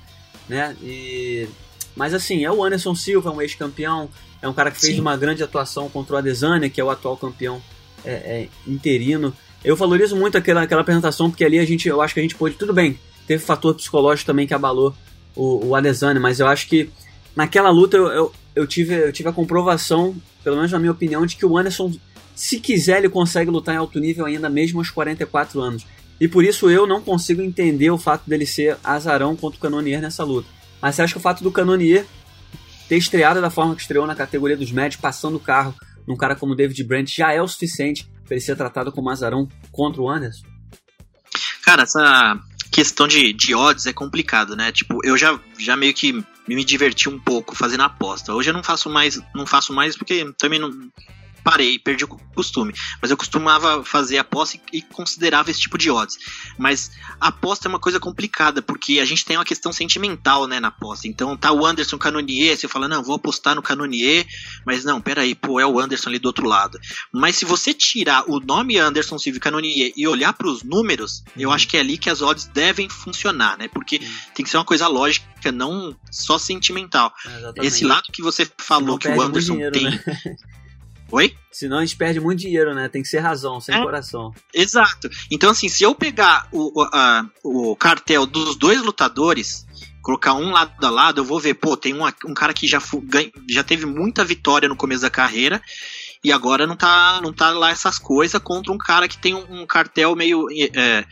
né? 0.47 0.75
E 0.81 1.47
mas 1.95 2.13
assim 2.13 2.45
é 2.45 2.51
o 2.51 2.63
Anderson 2.63 2.95
Silva, 2.95 3.29
um 3.29 3.41
ex-campeão, 3.41 4.09
é 4.41 4.47
um 4.47 4.53
cara 4.53 4.71
que 4.71 4.79
fez 4.79 4.95
Sim. 4.95 5.01
uma 5.01 5.17
grande 5.17 5.43
atuação 5.43 5.89
contra 5.89 6.15
o 6.15 6.17
Adesanya, 6.17 6.69
que 6.69 6.79
é 6.79 6.83
o 6.83 6.89
atual 6.89 7.17
campeão 7.17 7.61
é, 8.05 8.11
é, 8.11 8.49
interino. 8.65 9.35
Eu 9.63 9.75
valorizo 9.75 10.15
muito 10.15 10.37
aquela, 10.37 10.61
aquela 10.61 10.79
apresentação 10.79 11.29
porque 11.29 11.43
ali 11.43 11.59
a 11.59 11.65
gente, 11.65 11.89
eu 11.89 12.01
acho 12.01 12.13
que 12.13 12.21
a 12.21 12.23
gente 12.23 12.35
pôde, 12.35 12.55
tudo 12.55 12.73
bem, 12.73 12.97
teve 13.27 13.43
fator 13.43 13.75
psicológico 13.75 14.27
também 14.27 14.47
que 14.47 14.53
abalou 14.53 14.95
o, 15.35 15.67
o 15.67 15.75
Adesanya, 15.75 16.19
mas 16.19 16.39
eu 16.39 16.47
acho 16.47 16.67
que 16.67 16.89
naquela 17.35 17.69
luta 17.69 17.97
eu, 17.97 18.07
eu, 18.07 18.33
eu, 18.55 18.67
tive, 18.67 18.95
eu 18.95 19.13
tive 19.13 19.29
a 19.29 19.33
comprovação, 19.33 20.15
pelo 20.43 20.55
menos 20.55 20.71
na 20.71 20.79
minha 20.79 20.91
opinião, 20.91 21.25
de 21.25 21.35
que 21.35 21.45
o 21.45 21.57
Anderson, 21.57 21.91
se 22.35 22.59
quiser, 22.59 22.99
ele 22.99 23.09
consegue 23.09 23.49
lutar 23.49 23.75
em 23.75 23.77
alto 23.77 23.99
nível 23.99 24.25
ainda 24.25 24.49
mesmo 24.49 24.79
aos 24.79 24.89
44 24.89 25.61
anos. 25.61 25.85
E 26.19 26.27
por 26.27 26.43
isso 26.43 26.69
eu 26.69 26.85
não 26.85 27.01
consigo 27.01 27.41
entender 27.41 27.89
o 27.89 27.97
fato 27.97 28.29
dele 28.29 28.45
ser 28.45 28.77
azarão 28.83 29.35
contra 29.35 29.57
o 29.57 29.61
Canonier 29.61 30.01
nessa 30.01 30.23
luta. 30.23 30.49
Mas 30.81 30.95
você 30.95 31.01
acha 31.01 31.13
que 31.13 31.19
o 31.19 31.21
fato 31.21 31.43
do 31.43 31.51
Canonier 31.51 32.05
ter 32.89 32.97
estreado 32.97 33.39
da 33.39 33.49
forma 33.49 33.75
que 33.75 33.81
estreou 33.81 34.05
na 34.05 34.15
categoria 34.15 34.57
dos 34.57 34.71
médios, 34.71 34.99
passando 34.99 35.37
o 35.37 35.39
carro 35.39 35.73
num 36.07 36.17
cara 36.17 36.35
como 36.35 36.55
David 36.55 36.83
Brandt, 36.83 37.15
já 37.15 37.31
é 37.31 37.41
o 37.41 37.47
suficiente 37.47 38.09
para 38.25 38.35
ele 38.35 38.41
ser 38.41 38.55
tratado 38.57 38.91
como 38.91 39.09
azarão 39.09 39.47
contra 39.71 40.01
o 40.01 40.09
Anderson? 40.09 40.45
Cara, 41.63 41.83
essa 41.83 42.39
questão 42.71 43.07
de, 43.07 43.33
de 43.33 43.55
odds 43.55 43.85
é 43.85 43.93
complicado, 43.93 44.55
né? 44.55 44.71
Tipo, 44.71 44.99
eu 45.03 45.17
já, 45.17 45.39
já 45.57 45.75
meio 45.75 45.93
que 45.93 46.23
me 46.47 46.63
diverti 46.63 47.09
um 47.09 47.19
pouco 47.19 47.55
fazendo 47.55 47.81
aposta. 47.81 48.33
Hoje 48.33 48.49
eu 48.49 48.53
não 48.53 48.63
faço 48.63 48.89
mais, 48.89 49.19
não 49.35 49.45
faço 49.45 49.73
mais 49.73 49.95
porque 49.95 50.31
também 50.37 50.59
não, 50.59 50.71
parei, 51.43 51.79
perdi 51.79 52.05
o 52.05 52.07
costume. 52.35 52.73
Mas 53.01 53.11
eu 53.11 53.17
costumava 53.17 53.83
fazer 53.83 54.17
aposta 54.17 54.59
e, 54.71 54.81
considerava 54.81 55.51
esse 55.51 55.59
tipo 55.59 55.77
de 55.77 55.89
odds. 55.89 56.17
Mas 56.57 56.91
a 57.19 57.27
aposta 57.27 57.67
é 57.67 57.69
uma 57.69 57.79
coisa 57.79 57.99
complicada, 57.99 58.61
porque 58.61 58.99
a 58.99 59.05
gente 59.05 59.25
tem 59.25 59.37
uma 59.37 59.45
questão 59.45 59.71
sentimental, 59.71 60.47
né, 60.47 60.59
na 60.59 60.69
aposta. 60.69 61.07
Então 61.07 61.35
tá 61.35 61.51
o 61.51 61.65
Anderson 61.65 61.97
Canonier, 61.97 62.57
você 62.57 62.67
fala, 62.67 62.87
não, 62.87 63.03
vou 63.03 63.15
apostar 63.15 63.55
no 63.55 63.61
Canonier, 63.61 64.25
mas 64.65 64.83
não, 64.83 65.01
peraí, 65.01 65.35
pô, 65.35 65.59
é 65.59 65.65
o 65.65 65.79
Anderson 65.79 66.09
ali 66.09 66.19
do 66.19 66.27
outro 66.27 66.47
lado. 66.47 66.79
Mas 67.11 67.35
se 67.35 67.45
você 67.45 67.73
tirar 67.73 68.23
o 68.29 68.39
nome 68.39 68.77
Anderson 68.77 69.17
Silva 69.17 69.39
Canonier 69.39 69.91
e 69.95 70.07
olhar 70.07 70.33
para 70.33 70.47
os 70.47 70.63
números, 70.63 71.23
uhum. 71.35 71.43
eu 71.43 71.51
acho 71.51 71.67
que 71.67 71.77
é 71.77 71.79
ali 71.79 71.97
que 71.97 72.09
as 72.09 72.21
odds 72.21 72.45
devem 72.45 72.89
funcionar, 72.89 73.57
né? 73.57 73.67
Porque 73.67 73.97
uhum. 73.97 74.11
tem 74.33 74.43
que 74.43 74.49
ser 74.49 74.57
uma 74.57 74.65
coisa 74.65 74.87
lógica, 74.87 75.51
não 75.51 75.95
só 76.11 76.37
sentimental. 76.37 77.13
É, 77.25 77.65
Esse 77.65 77.85
lado 77.85 78.03
que 78.11 78.21
você 78.21 78.49
falou 78.59 78.97
que 78.97 79.07
o 79.07 79.21
Anderson 79.21 79.53
dinheiro, 79.53 79.71
tem. 79.73 79.83
Né? 79.83 80.03
Oi? 81.11 81.35
Senão 81.51 81.77
a 81.77 81.81
gente 81.81 81.95
perde 81.95 82.19
muito 82.19 82.39
dinheiro, 82.39 82.73
né? 82.73 82.87
Tem 82.87 83.01
que 83.01 83.07
ser 83.07 83.19
razão, 83.19 83.59
sem 83.59 83.75
é, 83.75 83.81
coração. 83.81 84.33
Exato. 84.53 85.09
Então, 85.31 85.49
assim, 85.49 85.67
se 85.67 85.83
eu 85.83 85.95
pegar 85.95 86.47
o, 86.51 86.83
a, 86.93 87.25
o 87.43 87.75
cartel 87.75 88.25
dos 88.25 88.55
dois 88.55 88.81
lutadores, 88.81 89.65
colocar 90.01 90.33
um 90.33 90.51
lado 90.51 90.85
a 90.85 90.89
lado, 90.89 91.21
eu 91.21 91.25
vou 91.25 91.39
ver, 91.39 91.55
pô, 91.55 91.75
tem 91.75 91.93
um, 91.93 92.05
um 92.25 92.33
cara 92.33 92.53
que 92.53 92.67
já, 92.67 92.81
já 93.49 93.63
teve 93.63 93.85
muita 93.85 94.23
vitória 94.23 94.69
no 94.69 94.75
começo 94.75 95.01
da 95.01 95.09
carreira 95.09 95.61
e 96.23 96.31
agora 96.31 96.67
não 96.67 96.75
tá, 96.75 97.19
não 97.21 97.31
tá 97.31 97.49
lá 97.51 97.71
essas 97.71 97.97
coisas 97.97 98.41
contra 98.41 98.71
um 98.71 98.77
cara 98.77 99.07
que 99.07 99.17
tem 99.17 99.33
um, 99.33 99.61
um 99.61 99.65
cartel 99.65 100.15
meio. 100.15 100.47
É, 100.75 101.05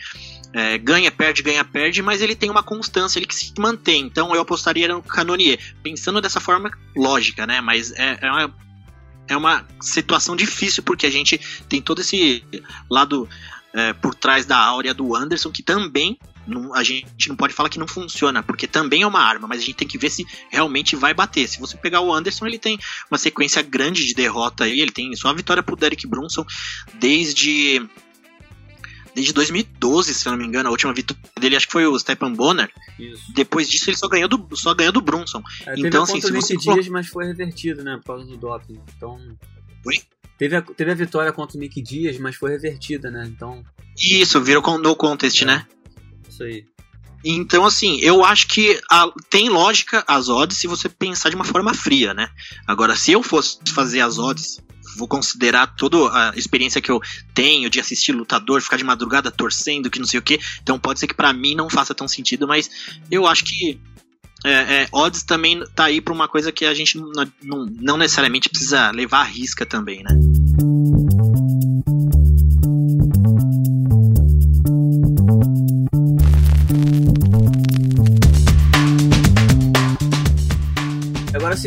é, 0.54 0.78
ganha, 0.78 1.12
perde, 1.12 1.44
ganha, 1.44 1.64
perde, 1.64 2.02
mas 2.02 2.22
ele 2.22 2.36
tem 2.36 2.50
uma 2.50 2.64
constância 2.64 3.20
ele 3.20 3.26
que 3.26 3.36
se 3.36 3.54
mantém. 3.60 4.02
Então 4.02 4.34
eu 4.34 4.42
apostaria 4.42 4.88
no 4.88 5.04
Canonier. 5.04 5.60
Pensando 5.84 6.22
dessa 6.22 6.40
forma 6.40 6.72
lógica, 6.96 7.46
né? 7.46 7.62
Mas 7.62 7.92
é, 7.92 8.18
é, 8.22 8.32
uma, 8.32 8.54
é 9.28 9.36
uma 9.36 9.66
situação 9.82 10.36
difícil 10.36 10.84
porque 10.84 11.06
a 11.06 11.12
gente 11.12 11.40
tem 11.68 11.82
todo 11.82 12.02
esse 12.02 12.44
lado 12.90 13.28
é, 13.74 13.94
por 13.94 14.16
trás 14.16 14.46
da 14.46 14.58
áurea 14.58 14.94
do 14.94 15.16
Anderson 15.16 15.52
que 15.52 15.62
também 15.62 16.18
não, 16.48 16.74
a 16.74 16.82
gente 16.82 17.28
não 17.28 17.36
pode 17.36 17.54
falar 17.54 17.68
que 17.68 17.78
não 17.78 17.88
funciona, 17.88 18.42
porque 18.42 18.66
também 18.66 19.02
é 19.02 19.08
uma 19.08 19.20
arma, 19.20 19.48
mas 19.48 19.60
a 19.60 19.66
gente 19.66 19.76
tem 19.76 19.88
que 19.88 19.98
ver 19.98 20.10
se 20.10 20.26
realmente 20.50 20.96
vai 20.96 21.14
bater. 21.14 21.48
Se 21.48 21.60
você 21.60 21.76
pegar 21.76 22.00
o 22.00 22.14
Anderson, 22.14 22.48
ele 22.48 22.58
tem 22.58 22.80
uma 23.12 23.18
sequência 23.18 23.62
grande 23.62 24.06
de 24.06 24.14
derrota 24.14 24.64
aí, 24.64 24.80
ele 24.80 24.92
tem 24.92 25.14
só 25.16 25.28
a 25.28 25.34
vitória 25.34 25.62
pro 25.62 25.76
Derek 25.76 26.08
Brunson 26.08 26.46
desde 26.94 27.86
desde 29.18 29.34
2012, 29.34 30.14
se 30.14 30.28
eu 30.28 30.32
não 30.32 30.38
me 30.38 30.46
engano, 30.46 30.70
a 30.70 30.72
última 30.72 30.94
vitória 30.94 31.24
dele 31.40 31.56
acho 31.56 31.66
que 31.66 31.72
foi 31.74 31.88
o 31.88 31.98
Stepan 31.98 32.34
Bonner. 32.34 32.72
Isso. 33.00 33.34
Depois 33.34 33.68
disso 33.68 33.90
ele 33.90 33.98
só 33.98 34.08
ganhou 34.08 34.30
do, 34.30 34.48
só 34.56 34.76
ganhou 34.76 34.94
do 34.94 35.02
Brunson. 35.02 35.42
É, 35.66 35.74
então 35.76 36.04
assim, 36.04 36.22
se 36.22 36.32
você 36.32 36.56
dias, 36.56 36.88
mas 36.88 37.08
foi 37.08 37.26
revertido, 37.26 37.84
né, 37.84 37.98
por 37.98 38.06
causa 38.06 38.26
do 38.26 38.38
doping. 38.38 38.80
Então 38.96 39.18
Oi? 39.88 39.96
Teve 40.38 40.56
a, 40.56 40.62
teve 40.62 40.92
a 40.92 40.94
vitória 40.94 41.32
contra 41.34 41.58
o 41.58 41.60
Nick 41.60 41.82
Dias, 41.82 42.20
mas 42.20 42.36
foi 42.36 42.52
revertida, 42.52 43.10
né? 43.10 43.26
Então 43.26 43.64
Isso, 44.00 44.40
virou 44.40 44.78
no 44.78 44.96
contest, 44.96 45.42
é. 45.42 45.46
né? 45.46 45.66
Isso 46.30 46.44
aí. 46.44 46.64
Então, 47.26 47.66
assim, 47.66 48.00
eu 48.02 48.24
acho 48.24 48.48
que 48.48 48.80
a, 48.92 49.12
tem 49.32 49.50
lógica 49.50 50.06
as 50.08 50.30
odds 50.30 50.60
se 50.60 50.68
você 50.68 50.88
pensar 50.88 51.30
de 51.30 51.36
uma 51.36 51.44
forma 51.44 51.74
fria, 51.74 52.14
né? 52.14 52.30
Agora, 52.68 52.96
se 52.96 53.12
eu 53.12 53.24
fosse 53.24 53.58
fazer 53.74 54.02
as 54.02 54.20
odds 54.20 54.60
vou 54.98 55.08
considerar 55.08 55.68
toda 55.76 55.98
a 56.12 56.34
experiência 56.36 56.82
que 56.82 56.92
eu 56.92 57.00
tenho 57.34 57.70
de 57.70 57.80
assistir 57.80 58.12
lutador, 58.12 58.62
ficar 58.62 58.78
de 58.78 58.84
madrugada 58.84 59.32
torcendo, 59.32 59.90
que 59.90 60.00
não 60.00 60.08
sei 60.08 60.20
o 60.20 60.24
que. 60.24 60.40
Então 60.62 60.80
pode 60.80 61.00
ser 61.00 61.08
que 61.08 61.14
para 61.14 61.32
mim 61.32 61.56
não 61.56 61.70
faça 61.70 61.94
tão 61.94 62.08
sentido, 62.08 62.48
mas 62.48 62.70
eu 63.10 63.28
acho 63.28 63.46
que 63.46 63.80
é, 64.46 64.84
é, 64.84 64.88
odds 64.92 65.24
também 65.24 65.64
tá 65.76 65.86
aí 65.86 66.00
pra 66.00 66.14
uma 66.14 66.28
coisa 66.28 66.52
que 66.52 66.66
a 66.66 66.74
gente 66.74 66.98
não, 66.98 67.12
não, 67.42 67.66
não 67.66 67.98
necessariamente 67.98 68.50
precisa 68.50 68.92
levar 68.92 69.22
a 69.22 69.24
risca 69.24 69.66
também, 69.66 70.04
né? 70.04 70.12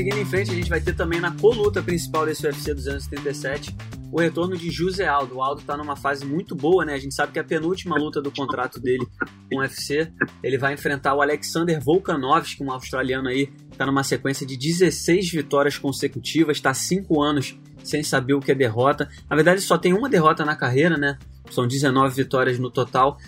Seguindo 0.00 0.16
em 0.16 0.24
frente, 0.24 0.50
a 0.50 0.54
gente 0.54 0.70
vai 0.70 0.80
ter 0.80 0.94
também 0.94 1.20
na 1.20 1.30
coluta 1.30 1.82
principal 1.82 2.24
desse 2.24 2.46
UFC 2.46 2.72
277 2.72 3.76
o 4.10 4.18
retorno 4.18 4.56
de 4.56 4.70
José 4.70 5.06
Aldo. 5.06 5.36
O 5.36 5.42
Aldo 5.42 5.60
tá 5.60 5.76
numa 5.76 5.94
fase 5.94 6.24
muito 6.24 6.54
boa, 6.54 6.86
né? 6.86 6.94
A 6.94 6.98
gente 6.98 7.14
sabe 7.14 7.32
que 7.32 7.38
é 7.38 7.42
a 7.42 7.44
penúltima 7.44 7.98
luta 7.98 8.22
do 8.22 8.30
contrato 8.30 8.80
dele 8.80 9.06
com 9.50 9.56
o 9.56 9.58
UFC, 9.58 10.10
ele 10.42 10.56
vai 10.56 10.72
enfrentar 10.72 11.14
o 11.14 11.20
Alexander 11.20 11.78
Volkanovski, 11.84 12.64
um 12.64 12.72
australiano 12.72 13.28
aí, 13.28 13.48
tá 13.76 13.84
numa 13.84 14.02
sequência 14.02 14.46
de 14.46 14.56
16 14.56 15.32
vitórias 15.32 15.76
consecutivas, 15.76 16.58
tá 16.62 16.72
5 16.72 17.22
anos 17.22 17.58
sem 17.84 18.02
saber 18.02 18.32
o 18.32 18.40
que 18.40 18.52
é 18.52 18.54
derrota. 18.54 19.06
Na 19.28 19.36
verdade, 19.36 19.60
só 19.60 19.76
tem 19.76 19.92
uma 19.92 20.08
derrota 20.08 20.46
na 20.46 20.56
carreira, 20.56 20.96
né? 20.96 21.18
São 21.50 21.68
19 21.68 22.14
vitórias 22.14 22.58
no 22.58 22.70
total. 22.70 23.18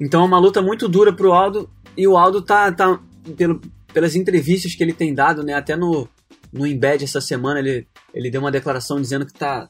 Então 0.00 0.22
é 0.22 0.24
uma 0.24 0.38
luta 0.38 0.62
muito 0.62 0.88
dura 0.88 1.12
pro 1.12 1.32
Aldo 1.32 1.68
e 1.94 2.08
o 2.08 2.16
Aldo 2.16 2.40
tá, 2.40 2.72
tá 2.72 2.98
pelo, 3.36 3.60
pelas 3.92 4.16
entrevistas 4.16 4.74
que 4.74 4.82
ele 4.82 4.92
tem 4.92 5.14
dado, 5.14 5.42
né? 5.42 5.52
Até 5.54 5.76
no, 5.76 6.08
no 6.52 6.66
embed 6.66 7.02
essa 7.02 7.20
semana 7.20 7.60
ele, 7.60 7.86
ele 8.12 8.30
deu 8.30 8.40
uma 8.40 8.50
declaração 8.50 9.00
dizendo 9.00 9.24
que 9.24 9.32
está 9.32 9.68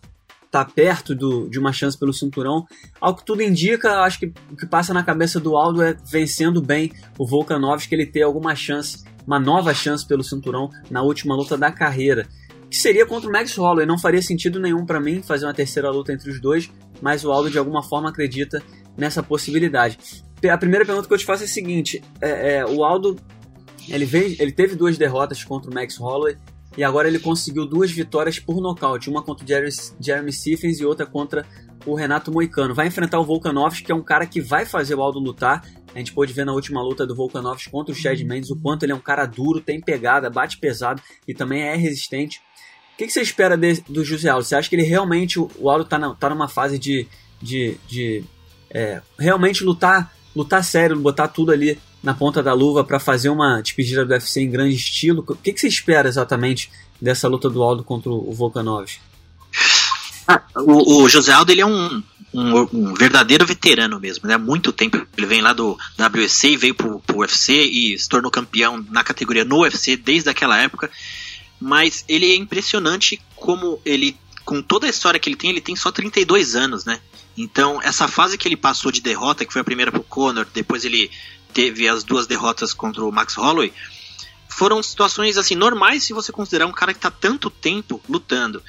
tá 0.53 0.67
perto 0.67 1.15
do, 1.15 1.49
de 1.49 1.59
uma 1.59 1.73
chance 1.73 1.99
pelo 1.99 2.13
cinturão. 2.13 2.67
Ao 3.01 3.17
que 3.17 3.25
tudo 3.25 3.43
indica, 3.43 4.03
acho 4.03 4.19
que 4.19 4.33
o 4.51 4.57
que 4.57 4.67
passa 4.67 4.93
na 4.93 5.03
cabeça 5.03 5.41
do 5.41 5.57
Aldo 5.57 5.83
é 5.83 5.97
vencendo 6.05 6.61
bem 6.61 6.93
o 7.19 7.27
Volkanovski, 7.27 7.95
ele 7.95 8.05
ter 8.05 8.21
alguma 8.21 8.55
chance, 8.55 9.03
uma 9.27 9.41
nova 9.41 9.73
chance 9.73 10.07
pelo 10.07 10.23
cinturão 10.23 10.69
na 10.91 11.03
última 11.03 11.35
luta 11.35 11.57
da 11.57 11.73
carreira. 11.73 12.29
Que 12.69 12.77
seria 12.77 13.07
contra 13.07 13.29
o 13.29 13.33
Max 13.33 13.57
Holloway. 13.57 13.87
Não 13.87 13.99
faria 13.99 14.21
sentido 14.21 14.61
nenhum 14.61 14.85
para 14.85 15.01
mim 15.01 15.23
fazer 15.23 15.47
uma 15.47 15.55
terceira 15.55 15.91
luta 15.91 16.13
entre 16.13 16.31
os 16.31 16.39
dois, 16.39 16.71
mas 17.01 17.25
o 17.25 17.33
Aldo 17.33 17.51
de 17.51 17.59
alguma 17.59 17.83
forma 17.83 18.11
acredita 18.11 18.63
nessa 18.97 19.23
possibilidade. 19.23 19.99
A 20.51 20.59
primeira 20.59 20.85
pergunta 20.85 21.09
que 21.09 21.15
eu 21.15 21.19
te 21.19 21.25
faço 21.25 21.45
é 21.45 21.47
a 21.47 21.49
seguinte: 21.49 22.03
é, 22.21 22.57
é, 22.57 22.67
o 22.67 22.85
Aldo 22.85 23.17
ele, 23.89 24.05
veio, 24.05 24.37
ele 24.39 24.53
teve 24.53 24.75
duas 24.75 24.99
derrotas 24.99 25.43
contra 25.45 25.71
o 25.71 25.75
Max 25.75 25.97
Holloway 25.97 26.37
e 26.77 26.83
agora 26.83 27.09
ele 27.09 27.19
conseguiu 27.19 27.67
duas 27.67 27.91
vitórias 27.91 28.39
por 28.39 28.61
nocaute, 28.61 29.11
uma 29.11 29.23
contra 29.23 29.45
o 29.45 29.49
Jeremy, 29.49 29.73
Jeremy 30.01 30.33
Stephens 30.33 30.81
e 30.81 30.85
outra 30.85 31.05
contra 31.05 31.47
o 31.85 31.95
Renato 31.95 32.33
Moicano. 32.33 32.75
Vai 32.75 32.87
enfrentar 32.87 33.21
o 33.21 33.25
Volkanovski, 33.25 33.85
que 33.85 33.93
é 33.93 33.95
um 33.95 34.03
cara 34.03 34.27
que 34.27 34.41
vai 34.41 34.65
fazer 34.65 34.95
o 34.95 35.03
Aldo 35.03 35.19
lutar. 35.19 35.67
A 35.95 35.99
gente 35.99 36.13
pôde 36.13 36.33
ver 36.33 36.47
na 36.47 36.53
última 36.53 36.83
luta 36.83 37.07
do 37.07 37.15
Volkanovski 37.15 37.71
contra 37.71 37.93
o 37.93 37.97
Chad 37.97 38.19
Mendes 38.23 38.51
o 38.51 38.57
quanto 38.57 38.85
ele 38.85 38.93
é 38.93 38.95
um 38.95 39.01
cara 39.01 39.27
duro, 39.27 39.61
tem 39.61 39.81
pegada, 39.81 40.31
bate 40.31 40.59
pesado 40.59 41.03
e 41.29 41.35
também 41.35 41.63
é 41.63 41.77
resistente. 41.77 42.41
O 42.95 42.97
que, 42.97 43.07
que 43.07 43.13
você 43.13 43.21
espera 43.21 43.57
de, 43.57 43.81
do 43.89 44.05
José 44.05 44.29
Aldo? 44.29 44.45
Você 44.45 44.55
acha 44.55 44.69
que 44.69 44.77
ele 44.77 44.83
realmente, 44.83 45.39
o 45.39 45.69
Aldo 45.69 45.85
tá, 45.85 45.99
na, 45.99 46.15
tá 46.15 46.31
numa 46.31 46.49
fase 46.49 46.79
de, 46.79 47.07
de, 47.41 47.77
de 47.87 48.25
é, 48.71 49.03
realmente 49.19 49.65
lutar, 49.65 50.13
lutar 50.35 50.65
sério, 50.65 50.99
botar 50.99 51.29
tudo 51.29 51.53
ali 51.53 51.79
na 52.03 52.13
ponta 52.13 52.43
da 52.43 52.53
luva 52.53 52.83
para 52.83 52.99
fazer 52.99 53.29
uma 53.29 53.61
despedida 53.61 54.05
do 54.05 54.13
UFC 54.13 54.41
em 54.41 54.51
grande 54.51 54.75
estilo. 54.75 55.25
O 55.27 55.37
que, 55.37 55.53
que 55.53 55.61
você 55.61 55.69
espera 55.69 56.09
exatamente 56.09 56.71
dessa 57.01 57.29
luta 57.29 57.49
do 57.49 57.63
Aldo 57.63 57.85
contra 57.85 58.11
o 58.11 58.33
Volkanov? 58.33 58.91
Ah, 60.27 60.43
o, 60.57 61.03
o, 61.03 61.09
José 61.09 61.33
Aldo 61.33 61.51
ele 61.53 61.61
é 61.61 61.67
um, 61.67 62.03
um, 62.33 62.69
um, 62.73 62.95
verdadeiro 62.95 63.45
veterano 63.45 63.99
mesmo, 64.01 64.29
né? 64.29 64.37
Muito 64.37 64.73
tempo 64.73 65.05
ele 65.17 65.27
vem 65.27 65.41
lá 65.41 65.53
do 65.53 65.77
WC 65.99 66.51
e 66.51 66.57
veio 66.57 66.75
pro, 66.75 67.01
pro 67.01 67.19
UFC 67.19 67.53
e 67.53 67.99
se 67.99 68.09
tornou 68.09 68.31
campeão 68.31 68.85
na 68.91 69.03
categoria 69.05 69.45
no 69.45 69.63
UFC 69.63 69.97
desde 69.97 70.31
aquela 70.31 70.59
época. 70.59 70.91
Mas 71.61 72.05
ele 72.09 72.33
é 72.33 72.37
impressionante 72.37 73.21
como 73.37 73.81
ele, 73.85 74.17
com 74.45 74.63
toda 74.63 74.87
a 74.87 74.91
história 74.91 75.19
que 75.19 75.29
ele 75.29 75.37
tem, 75.37 75.51
ele 75.51 75.61
tem 75.61 75.77
só 75.77 75.93
32 75.93 76.57
anos, 76.57 76.85
né? 76.85 77.01
Então, 77.37 77.81
essa 77.83 78.07
fase 78.07 78.37
que 78.37 78.47
ele 78.47 78.57
passou 78.57 78.93
de 78.93 79.01
derrota, 79.01 79.45
que 79.45 79.53
foi 79.53 79.63
a 79.63 79.65
primeira 79.65 79.91
pro 79.91 80.03
Conor, 80.03 80.47
depois 80.53 80.85
ele 80.85 81.11
teve 81.53 81.89
as 81.89 82.05
duas 82.05 82.27
derrotas 82.27 82.73
contra 82.75 83.05
o 83.05 83.13
Max 83.13 83.35
Holloway, 83.35 83.73
foram 84.49 84.83
situações 84.83 85.37
assim 85.37 85.55
normais 85.55 86.05
se 86.05 86.13
você 86.13 86.31
considerar 86.31 86.67
um 86.67 86.73
cara 86.73 86.93
que 86.93 86.99
está 86.99 87.11
tanto 87.11 87.51
tempo 87.51 88.01
lutando. 88.09 88.63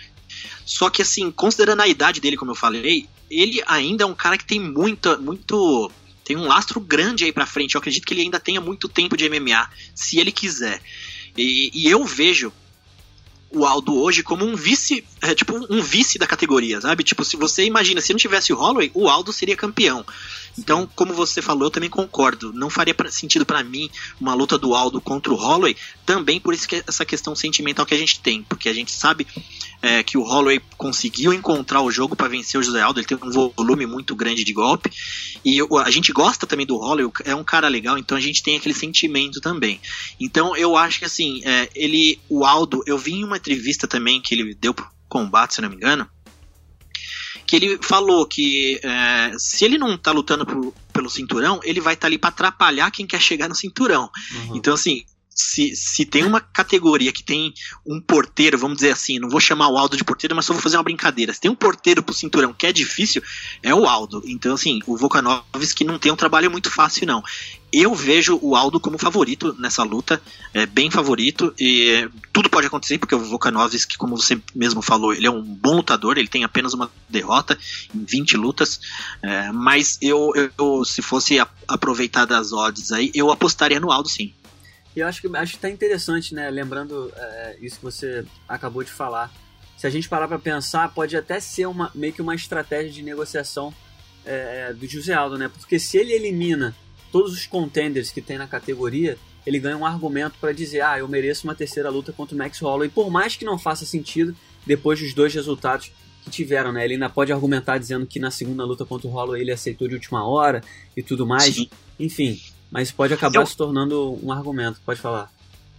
Só 0.65 0.89
que 0.89 1.01
assim, 1.01 1.29
considerando 1.31 1.81
a 1.81 1.87
idade 1.87 2.21
dele, 2.21 2.37
como 2.37 2.51
eu 2.51 2.55
falei, 2.55 3.07
ele 3.29 3.61
ainda 3.67 4.03
é 4.03 4.07
um 4.07 4.15
cara 4.15 4.37
que 4.37 4.45
tem 4.45 4.59
muita, 4.59 5.17
muito, 5.17 5.91
tem 6.23 6.37
um 6.37 6.47
lastro 6.47 6.79
grande 6.79 7.25
aí 7.25 7.33
para 7.33 7.45
frente. 7.45 7.75
Eu 7.75 7.79
acredito 7.79 8.05
que 8.05 8.13
ele 8.13 8.21
ainda 8.21 8.39
tenha 8.39 8.61
muito 8.61 8.87
tempo 8.87 9.17
de 9.17 9.29
MMA, 9.29 9.69
se 9.93 10.19
ele 10.19 10.31
quiser. 10.31 10.81
E, 11.37 11.71
e 11.73 11.89
eu 11.89 12.05
vejo 12.05 12.53
o 13.53 13.65
Aldo 13.65 13.95
hoje 13.98 14.24
como 14.24 14.45
um 14.45 14.55
vice, 14.55 15.03
é, 15.22 15.33
tipo 15.36 15.53
um 15.69 15.81
vice 15.81 16.17
da 16.17 16.27
categoria, 16.27 16.81
sabe? 16.81 17.03
Tipo, 17.03 17.24
se 17.24 17.38
você 17.38 17.63
imagina, 17.65 18.01
se 18.01 18.12
não 18.12 18.19
tivesse 18.19 18.51
o 18.51 18.55
Holloway, 18.55 18.91
o 18.93 19.07
Aldo 19.07 19.31
seria 19.31 19.55
campeão. 19.55 20.05
Então, 20.57 20.88
como 20.95 21.13
você 21.13 21.41
falou, 21.41 21.65
eu 21.65 21.72
também 21.72 21.89
concordo. 21.89 22.53
Não 22.53 22.69
faria 22.69 22.93
pra, 22.93 23.10
sentido 23.10 23.45
para 23.45 23.63
mim 23.63 23.89
uma 24.19 24.33
luta 24.33 24.57
do 24.57 24.75
Aldo 24.75 25.01
contra 25.01 25.33
o 25.33 25.36
Holloway, 25.36 25.75
também 26.05 26.39
por 26.39 26.53
isso 26.53 26.67
que 26.67 26.83
essa 26.88 27.05
questão 27.05 27.36
sentimental 27.36 27.86
que 27.86 27.93
a 27.93 27.98
gente 27.98 28.19
tem, 28.19 28.43
porque 28.43 28.69
a 28.69 28.74
gente 28.74 28.91
sabe 28.91 29.25
é, 29.81 30.03
que 30.03 30.17
o 30.17 30.24
Holloway 30.24 30.62
conseguiu 30.77 31.33
encontrar 31.33 31.81
o 31.81 31.91
jogo 31.91 32.15
para 32.15 32.27
vencer 32.27 32.60
o 32.60 32.63
José 32.63 32.81
Aldo, 32.81 33.00
ele 33.00 33.07
tem 33.07 33.17
um 33.22 33.31
volume 33.31 33.86
muito 33.86 34.15
grande 34.15 34.43
de 34.43 34.53
golpe, 34.53 34.91
e 35.43 35.60
a 35.83 35.91
gente 35.91 36.12
gosta 36.13 36.45
também 36.45 36.65
do 36.65 36.77
Holloway, 36.77 37.12
é 37.25 37.36
um 37.36 37.43
cara 37.43 37.67
legal, 37.67 37.98
então 37.98 38.17
a 38.17 38.22
gente 38.22 38.43
tem 38.43 38.55
aquele 38.55 38.74
sentimento 38.74 39.41
também. 39.41 39.79
Então 40.19 40.55
eu 40.55 40.77
acho 40.77 41.00
que 41.00 41.05
assim, 41.05 41.41
é, 41.43 41.69
ele, 41.75 42.19
o 42.29 42.45
Aldo, 42.45 42.83
eu 42.86 42.98
vi 42.98 43.24
uma 43.24 43.39
entrevista 43.43 43.88
também 43.88 44.21
que 44.21 44.33
ele 44.33 44.55
deu 44.55 44.73
pro 44.73 44.89
combate, 45.09 45.55
se 45.55 45.62
não 45.62 45.69
me 45.69 45.75
engano, 45.75 46.09
que 47.45 47.55
ele 47.55 47.77
falou 47.81 48.25
que 48.25 48.79
é, 48.81 49.33
se 49.38 49.65
ele 49.65 49.77
não 49.77 49.97
tá 49.97 50.12
lutando 50.12 50.45
pro, 50.45 50.73
pelo 50.93 51.09
cinturão, 51.09 51.59
ele 51.63 51.81
vai 51.81 51.93
estar 51.93 52.05
tá 52.05 52.07
ali 52.07 52.17
para 52.17 52.29
atrapalhar 52.29 52.89
quem 52.89 53.05
quer 53.05 53.21
chegar 53.21 53.50
no 53.50 53.55
cinturão. 53.55 54.09
Uhum. 54.33 54.55
Então, 54.55 54.73
assim, 54.73 55.03
se, 55.35 55.75
se 55.75 56.05
tem 56.05 56.23
uma 56.23 56.39
categoria 56.39 57.11
que 57.11 57.23
tem 57.23 57.53
um 57.85 57.99
porteiro, 57.99 58.57
vamos 58.57 58.77
dizer 58.77 58.91
assim, 58.91 59.19
não 59.19 59.29
vou 59.29 59.39
chamar 59.39 59.69
o 59.69 59.77
Aldo 59.77 59.97
de 59.97 60.03
porteiro, 60.03 60.35
mas 60.35 60.45
só 60.45 60.53
vou 60.53 60.61
fazer 60.61 60.77
uma 60.77 60.83
brincadeira. 60.83 61.33
Se 61.33 61.41
tem 61.41 61.49
um 61.49 61.55
porteiro 61.55 62.03
pro 62.03 62.13
cinturão 62.13 62.53
que 62.53 62.67
é 62.67 62.71
difícil, 62.71 63.21
é 63.61 63.73
o 63.73 63.85
Aldo. 63.87 64.21
Então, 64.25 64.53
assim, 64.53 64.79
o 64.85 64.95
Volkanovski 64.95 65.83
não 65.83 65.97
tem 65.97 66.11
um 66.11 66.15
trabalho 66.15 66.51
muito 66.51 66.69
fácil, 66.69 67.07
não. 67.07 67.23
Eu 67.71 67.95
vejo 67.95 68.37
o 68.39 68.55
Aldo 68.55 68.79
como 68.79 68.99
favorito 68.99 69.55
nessa 69.57 69.81
luta, 69.81 70.21
é 70.53 70.63
bem 70.67 70.91
favorito, 70.91 71.51
e 71.59 71.89
é, 71.89 72.09
tudo 72.31 72.47
pode 72.47 72.67
acontecer, 72.67 72.99
porque 72.99 73.15
o 73.15 73.19
Volkanovski, 73.19 73.97
como 73.97 74.15
você 74.15 74.39
mesmo 74.53 74.79
falou, 74.79 75.11
ele 75.11 75.25
é 75.25 75.31
um 75.31 75.41
bom 75.41 75.77
lutador, 75.77 76.19
ele 76.19 76.27
tem 76.27 76.43
apenas 76.43 76.75
uma 76.75 76.91
derrota 77.09 77.57
em 77.93 78.05
20 78.05 78.37
lutas, 78.37 78.79
é, 79.23 79.51
mas 79.51 79.97
eu, 79.99 80.31
eu, 80.35 80.85
se 80.85 81.01
fosse 81.01 81.39
aproveitar 81.67 82.25
das 82.25 82.53
odds 82.53 82.91
aí, 82.91 83.09
eu 83.15 83.31
apostaria 83.31 83.79
no 83.79 83.91
Aldo 83.91 84.07
sim. 84.07 84.31
E 84.95 85.00
eu 85.00 85.07
acho 85.07 85.21
que 85.21 85.35
acho 85.35 85.53
que 85.53 85.59
tá 85.59 85.69
interessante, 85.69 86.33
né? 86.35 86.50
Lembrando 86.50 87.12
é, 87.15 87.57
isso 87.62 87.77
que 87.77 87.83
você 87.83 88.25
acabou 88.47 88.83
de 88.83 88.91
falar. 88.91 89.31
Se 89.77 89.88
a 89.88 89.89
gente 89.89 90.07
parar 90.07 90.27
para 90.27 90.39
pensar, 90.39 90.93
pode 90.93 91.17
até 91.17 91.39
ser 91.39 91.65
uma, 91.65 91.91
meio 91.93 92.13
que 92.13 92.21
uma 92.21 92.35
estratégia 92.35 92.91
de 92.91 93.01
negociação 93.01 93.73
é, 94.25 94.71
do 94.73 94.88
José 94.88 95.13
Aldo, 95.13 95.38
né? 95.38 95.50
Porque 95.50 95.79
se 95.79 95.97
ele 95.97 96.13
elimina 96.13 96.75
todos 97.12 97.33
os 97.33 97.45
contenders 97.45 98.12
que 98.12 98.21
tem 98.21 98.38
na 98.38 98.47
categoria, 98.47 99.17
ele 99.45 99.59
ganha 99.59 99.77
um 99.77 99.85
argumento 99.85 100.35
para 100.39 100.51
dizer: 100.51 100.81
ah, 100.81 101.00
eu 101.00 101.07
mereço 101.07 101.45
uma 101.45 101.55
terceira 101.55 101.89
luta 101.89 102.13
contra 102.13 102.35
o 102.35 102.38
Max 102.38 102.59
Holloway. 102.59 102.89
Por 102.89 103.09
mais 103.09 103.35
que 103.35 103.45
não 103.45 103.57
faça 103.57 103.85
sentido, 103.85 104.35
depois 104.65 105.00
dos 105.00 105.13
dois 105.13 105.33
resultados 105.33 105.91
que 106.23 106.29
tiveram, 106.29 106.71
né? 106.71 106.85
Ele 106.85 106.93
ainda 106.93 107.09
pode 107.09 107.33
argumentar 107.33 107.77
dizendo 107.77 108.05
que 108.05 108.19
na 108.19 108.31
segunda 108.31 108.63
luta 108.63 108.85
contra 108.85 109.07
o 109.07 109.12
Holloway 109.12 109.41
ele 109.41 109.51
aceitou 109.51 109.88
de 109.88 109.95
última 109.95 110.25
hora 110.25 110.62
e 110.95 111.03
tudo 111.03 111.25
mais. 111.25 111.55
Sim. 111.55 111.69
Enfim, 112.00 112.39
mas 112.73 112.91
pode 112.91 113.13
acabar 113.13 113.41
eu... 113.41 113.45
se 113.45 113.55
tornando 113.55 114.19
um 114.23 114.31
argumento. 114.31 114.81
Pode 114.83 114.99
falar. 114.99 115.31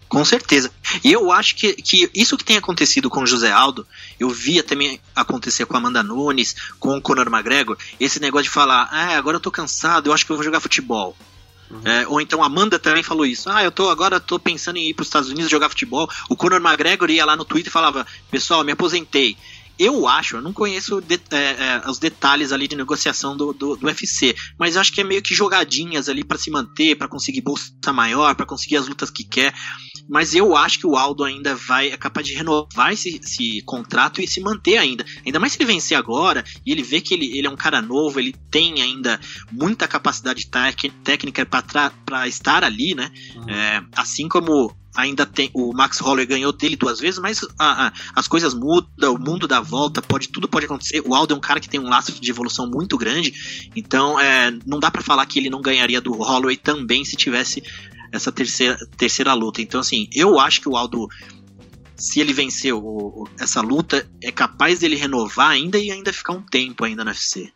Com 0.09 0.25
certeza. 0.25 0.71
E 1.03 1.11
eu 1.11 1.33
acho 1.33 1.57
que, 1.57 1.73
que 1.75 2.09
isso 2.15 2.37
que 2.37 2.45
tem 2.45 2.57
acontecido 2.57 3.11
com 3.11 3.23
o 3.23 3.27
José 3.27 3.51
Aldo, 3.51 3.85
eu 4.21 4.31
via 4.31 4.63
também 4.63 5.01
acontecer 5.17 5.67
com 5.67 5.75
a 5.75 5.81
Amanda 5.81 6.05
Nunes, 6.05 6.55
com 6.79 6.97
o 6.97 7.03
Conor 7.03 7.27
McGregor, 7.27 7.77
esse 7.99 8.21
negócio 8.21 8.45
de 8.45 8.51
falar, 8.51 8.89
ah, 8.93 9.17
agora 9.17 9.39
eu 9.39 9.41
tô 9.41 9.51
cansado, 9.51 10.07
eu 10.09 10.13
acho 10.13 10.25
que 10.25 10.31
eu 10.31 10.37
vou 10.37 10.45
jogar 10.45 10.61
futebol. 10.61 11.17
Uhum. 11.69 11.81
É, 11.85 12.07
ou 12.07 12.21
então 12.21 12.45
a 12.45 12.47
Amanda 12.47 12.79
também 12.79 13.03
falou 13.03 13.27
isso. 13.27 13.51
Ah, 13.51 13.65
eu 13.65 13.73
tô 13.73 13.89
agora 13.89 14.21
tô 14.21 14.39
pensando 14.39 14.77
em 14.77 14.91
ir 14.91 14.95
para 14.95 15.03
os 15.03 15.09
Estados 15.09 15.31
Unidos 15.31 15.51
jogar 15.51 15.69
futebol. 15.69 16.09
O 16.29 16.37
Conor 16.37 16.61
McGregor 16.61 17.11
ia 17.11 17.25
lá 17.25 17.35
no 17.35 17.45
Twitter 17.45 17.71
e 17.71 17.73
falava: 17.73 18.07
Pessoal, 18.31 18.63
me 18.63 18.71
aposentei. 18.71 19.37
Eu 19.79 20.07
acho, 20.07 20.37
eu 20.37 20.43
não 20.43 20.53
conheço 20.53 21.01
de, 21.01 21.21
é, 21.31 21.37
é, 21.37 21.83
os 21.89 21.99
detalhes 21.99 22.53
ali 22.53 22.69
de 22.69 22.77
negociação 22.77 23.37
do, 23.37 23.53
do, 23.53 23.77
do, 23.77 23.87
UFC, 23.87 24.35
mas 24.59 24.75
eu 24.75 24.81
acho 24.81 24.93
que 24.93 25.01
é 25.01 25.05
meio 25.05 25.23
que 25.23 25.35
jogadinhas 25.35 26.09
ali 26.09 26.23
para 26.23 26.39
se 26.39 26.51
manter, 26.51 26.97
para 26.97 27.09
conseguir 27.09 27.41
bolsa 27.41 27.73
maior, 27.93 28.35
para 28.35 28.47
conseguir 28.47 28.77
as 28.77 28.87
lutas 28.87 29.11
que 29.11 29.25
quer. 29.25 29.53
Mas 30.09 30.35
eu 30.35 30.55
acho 30.57 30.79
que 30.79 30.87
o 30.87 30.97
Aldo 30.97 31.25
ainda 31.25 31.55
vai 31.55 31.89
é 31.89 31.97
capaz 31.97 32.27
de 32.27 32.35
renovar 32.35 32.93
esse, 32.93 33.21
esse 33.23 33.63
contrato 33.63 34.21
e 34.21 34.29
se 34.29 34.41
manter 34.41 34.77
ainda. 34.77 35.05
Ainda 35.25 35.41
mais 35.41 35.53
se 35.53 35.59
ele 35.59 35.73
vencer 35.73 35.97
agora 35.97 36.45
e 36.65 36.71
ele 36.71 36.83
vê 36.83 37.01
que 37.01 37.15
ele, 37.15 37.37
ele 37.37 37.47
é 37.47 37.51
um 37.51 37.57
cara 37.57 37.81
novo, 37.81 38.21
ele 38.21 38.35
tem 38.51 38.83
ainda 38.83 39.19
muita 39.51 39.89
capacidade 39.89 40.49
técnica 41.03 41.47
para 41.47 42.29
estar 42.29 42.63
ali, 42.63 42.95
né? 42.95 43.11
Uhum. 43.35 43.51
É, 43.51 43.85
assim 43.97 44.29
como 44.29 44.75
ainda 44.95 45.27
tem 45.27 45.51
o 45.53 45.73
Max 45.73 45.99
Holloway 45.99 46.27
ganhou 46.27 46.53
dele 46.53 46.77
duas 46.77 47.01
vezes, 47.01 47.19
mas 47.19 47.41
a, 47.59 47.89
a, 47.89 47.93
as 48.15 48.29
coisas 48.29 48.55
mudam, 48.55 49.15
o 49.15 49.19
mundo 49.19 49.47
dá 49.47 49.61
volta, 49.61 50.01
pode 50.01 50.29
tudo 50.29 50.49
pode 50.49 50.67
acontecer. 50.67 51.03
O 51.05 51.15
Aldo 51.15 51.35
é 51.35 51.37
um 51.37 51.41
cara 51.41 51.61
que 51.61 51.69
tem 51.69 51.81
um 51.81 51.89
laço 51.89 52.13
de 52.13 52.31
evolução 52.31 52.69
muito 52.69 52.97
grande, 52.97 53.71
então 53.75 54.19
é, 54.19 54.51
não 54.67 54.79
dá 54.79 54.91
para 54.91 55.03
falar 55.03 55.27
que 55.27 55.39
ele 55.39 55.51
não 55.51 55.61
ganharia 55.61 56.01
do 56.01 56.13
Holloway 56.13 56.57
também 56.57 57.05
se 57.05 57.17
tivesse 57.17 57.63
essa 58.13 58.31
terceira, 58.31 58.79
terceira 58.97 59.35
luta. 59.35 59.61
Então 59.61 59.81
assim, 59.81 60.09
eu 60.13 60.39
acho 60.39 60.61
que 60.61 60.69
o 60.69 60.77
Aldo 60.77 61.09
se 61.97 62.21
ele 62.21 62.33
vencer 62.33 62.75
o, 62.75 63.29
essa 63.39 63.61
luta, 63.61 64.09
é 64.21 64.33
capaz 64.33 64.81
dele 64.81 64.97
renovar 64.97 65.51
ainda 65.51 65.79
e 65.79 65.91
ainda 65.91 66.13
ficar 66.13 66.33
um 66.33 66.43
tempo 66.43 66.85
ainda 66.85 67.05
no 67.05 67.11
UFC. 67.11 67.53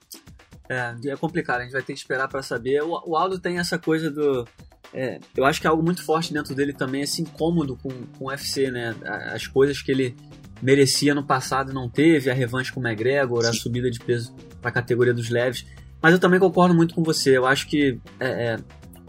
É, 0.68 0.94
é 1.06 1.16
complicado, 1.16 1.60
a 1.60 1.62
gente 1.62 1.72
vai 1.72 1.82
ter 1.82 1.92
que 1.92 1.98
esperar 1.98 2.28
para 2.28 2.42
saber. 2.42 2.82
O, 2.82 3.02
o 3.06 3.16
Aldo 3.16 3.38
tem 3.38 3.58
essa 3.58 3.78
coisa 3.78 4.10
do 4.10 4.46
é, 4.92 5.18
eu 5.36 5.44
acho 5.44 5.60
que 5.60 5.66
é 5.66 5.70
algo 5.70 5.82
muito 5.82 6.02
forte 6.02 6.32
dentro 6.32 6.54
dele 6.54 6.72
também, 6.72 7.02
esse 7.02 7.20
incômodo 7.20 7.76
com, 7.76 7.90
com 7.90 8.24
o 8.24 8.28
UFC, 8.28 8.70
né? 8.70 8.94
As 9.32 9.46
coisas 9.46 9.82
que 9.82 9.90
ele 9.90 10.16
merecia 10.62 11.14
no 11.14 11.22
passado 11.22 11.72
não 11.72 11.88
teve, 11.88 12.30
a 12.30 12.34
revanche 12.34 12.72
com 12.72 12.80
o 12.80 12.86
McGregor, 12.86 13.42
Sim. 13.42 13.50
a 13.50 13.52
subida 13.52 13.90
de 13.90 14.00
peso 14.00 14.34
para 14.60 14.70
a 14.70 14.72
categoria 14.72 15.12
dos 15.12 15.28
leves. 15.28 15.66
Mas 16.00 16.12
eu 16.12 16.18
também 16.18 16.40
concordo 16.40 16.74
muito 16.74 16.94
com 16.94 17.02
você. 17.02 17.36
Eu 17.36 17.46
acho 17.46 17.66
que 17.66 18.00
é, 18.18 18.28
é, 18.28 18.56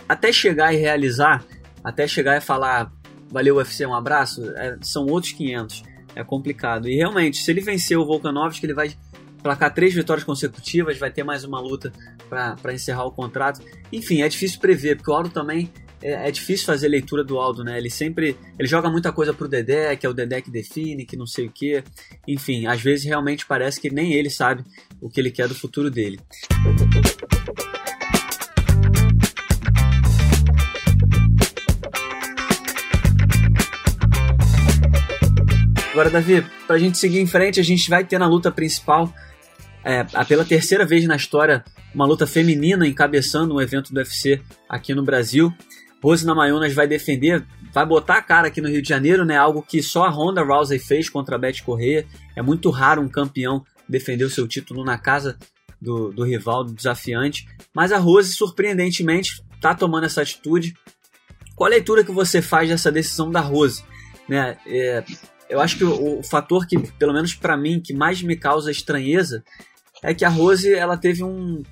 até 0.08 0.32
chegar 0.32 0.74
e 0.74 0.78
realizar, 0.78 1.44
até 1.84 2.08
chegar 2.08 2.38
e 2.38 2.42
falar 2.42 2.92
valeu 3.32 3.58
UFC, 3.58 3.86
um 3.86 3.94
abraço, 3.94 4.44
é, 4.56 4.78
são 4.82 5.06
outros 5.06 5.32
500. 5.34 5.84
É 6.16 6.24
complicado. 6.24 6.90
E 6.90 6.96
realmente, 6.96 7.38
se 7.38 7.52
ele 7.52 7.62
vencer 7.62 7.98
o 7.98 8.06
Volkanovski, 8.06 8.66
ele 8.66 8.74
vai 8.74 8.92
placar 9.42 9.74
três 9.74 9.94
vitórias 9.94 10.24
consecutivas, 10.24 10.98
vai 10.98 11.12
ter 11.12 11.24
mais 11.24 11.44
uma 11.44 11.60
luta 11.60 11.92
para 12.30 12.74
encerrar 12.74 13.06
o 13.06 13.12
contrato. 13.12 13.62
Enfim, 13.92 14.22
é 14.22 14.30
difícil 14.30 14.60
prever, 14.60 14.98
porque 14.98 15.10
o 15.10 15.14
Aldo 15.14 15.30
também 15.30 15.72
é, 16.02 16.28
é, 16.28 16.32
difícil 16.32 16.66
fazer 16.66 16.88
leitura 16.88 17.24
do 17.24 17.38
Aldo, 17.38 17.64
né? 17.64 17.78
Ele 17.78 17.90
sempre 17.90 18.38
ele 18.58 18.68
joga 18.68 18.90
muita 18.90 19.12
coisa 19.12 19.34
pro 19.34 19.48
Dedé, 19.48 19.96
que 19.96 20.06
é 20.06 20.10
o 20.10 20.14
Dedé 20.14 20.42
que 20.42 20.52
define, 20.52 21.06
que 21.06 21.18
não 21.18 21.26
sei 21.26 21.48
o 21.48 21.52
que. 21.52 21.84
Enfim, 22.28 22.68
às 22.68 22.82
vezes 22.82 23.06
realmente 23.06 23.46
parece 23.46 23.80
que 23.82 23.90
nem 23.90 24.14
ele 24.14 24.30
sabe 24.30 24.64
o 25.02 25.10
que 25.10 25.20
ele 25.20 25.32
quer 25.32 25.48
do 25.48 25.56
futuro 25.56 25.90
dele. 25.90 26.20
Agora, 35.92 36.12
Davi, 36.12 36.46
pra 36.66 36.78
gente 36.78 36.98
seguir 36.98 37.20
em 37.20 37.28
frente, 37.28 37.60
a 37.60 37.64
gente 37.64 37.90
vai 37.90 38.06
ter 38.06 38.18
na 38.18 38.26
luta 38.26 38.50
principal 38.50 39.14
é, 39.84 40.04
pela 40.26 40.46
terceira 40.46 40.86
vez 40.86 41.06
na 41.06 41.16
história, 41.16 41.64
uma 41.94 42.06
luta 42.06 42.28
feminina 42.28 42.88
encabeçando 42.88 43.56
um 43.56 43.62
evento 43.62 43.94
do 43.94 43.98
UFC 43.98 44.42
aqui 44.68 44.94
no 44.94 45.04
Brasil. 45.04 45.54
Rose 46.02 46.26
Namajunas 46.26 46.74
vai 46.74 46.88
defender, 46.88 47.46
vai 47.74 47.86
botar 47.86 48.18
a 48.18 48.22
cara 48.22 48.48
aqui 48.48 48.62
no 48.62 48.70
Rio 48.70 48.82
de 48.82 48.88
Janeiro, 48.88 49.26
né? 49.26 49.38
Algo 49.38 49.62
que 49.62 49.84
só 49.84 50.06
a 50.06 50.10
Ronda 50.10 50.44
Rousey 50.44 50.80
fez 50.80 51.10
contra 51.10 51.36
a 51.36 51.40
Beth 51.40 51.62
Correia. 51.66 52.08
É 52.36 52.42
muito 52.42 52.70
raro 52.70 53.02
um 53.02 53.10
campeão 53.10 53.66
defender 53.88 54.24
o 54.24 54.30
seu 54.30 54.48
título 54.48 54.86
na 54.86 54.98
casa 54.98 55.38
do, 55.82 56.12
do 56.12 56.24
rival, 56.24 56.64
do 56.64 56.74
desafiante. 56.74 57.48
Mas 57.74 57.92
a 57.92 57.98
Rose, 57.98 58.34
surpreendentemente, 58.34 59.44
está 59.56 59.76
tomando 59.76 60.06
essa 60.06 60.22
atitude. 60.22 60.74
Qual 61.56 61.68
a 61.68 61.72
leitura 61.72 62.04
que 62.04 62.12
você 62.12 62.42
faz 62.42 62.70
dessa 62.70 62.92
decisão 62.92 63.30
da 63.30 63.42
Rose? 63.42 63.84
Né? 64.28 64.58
É, 64.66 65.04
eu 65.50 65.60
acho 65.60 65.78
que 65.78 65.84
o, 65.84 66.20
o 66.20 66.24
fator 66.24 66.68
que, 66.68 66.78
pelo 66.94 67.14
menos 67.14 67.34
para 67.34 67.58
mim, 67.58 67.82
que 67.82 67.94
mais 67.94 68.22
me 68.22 68.36
causa 68.36 68.72
estranheza 68.72 69.44
é 70.04 70.14
que 70.14 70.24
a 70.24 70.30
Rose 70.30 70.74
ela 70.74 70.98
teve 70.98 71.24
um 71.24 71.64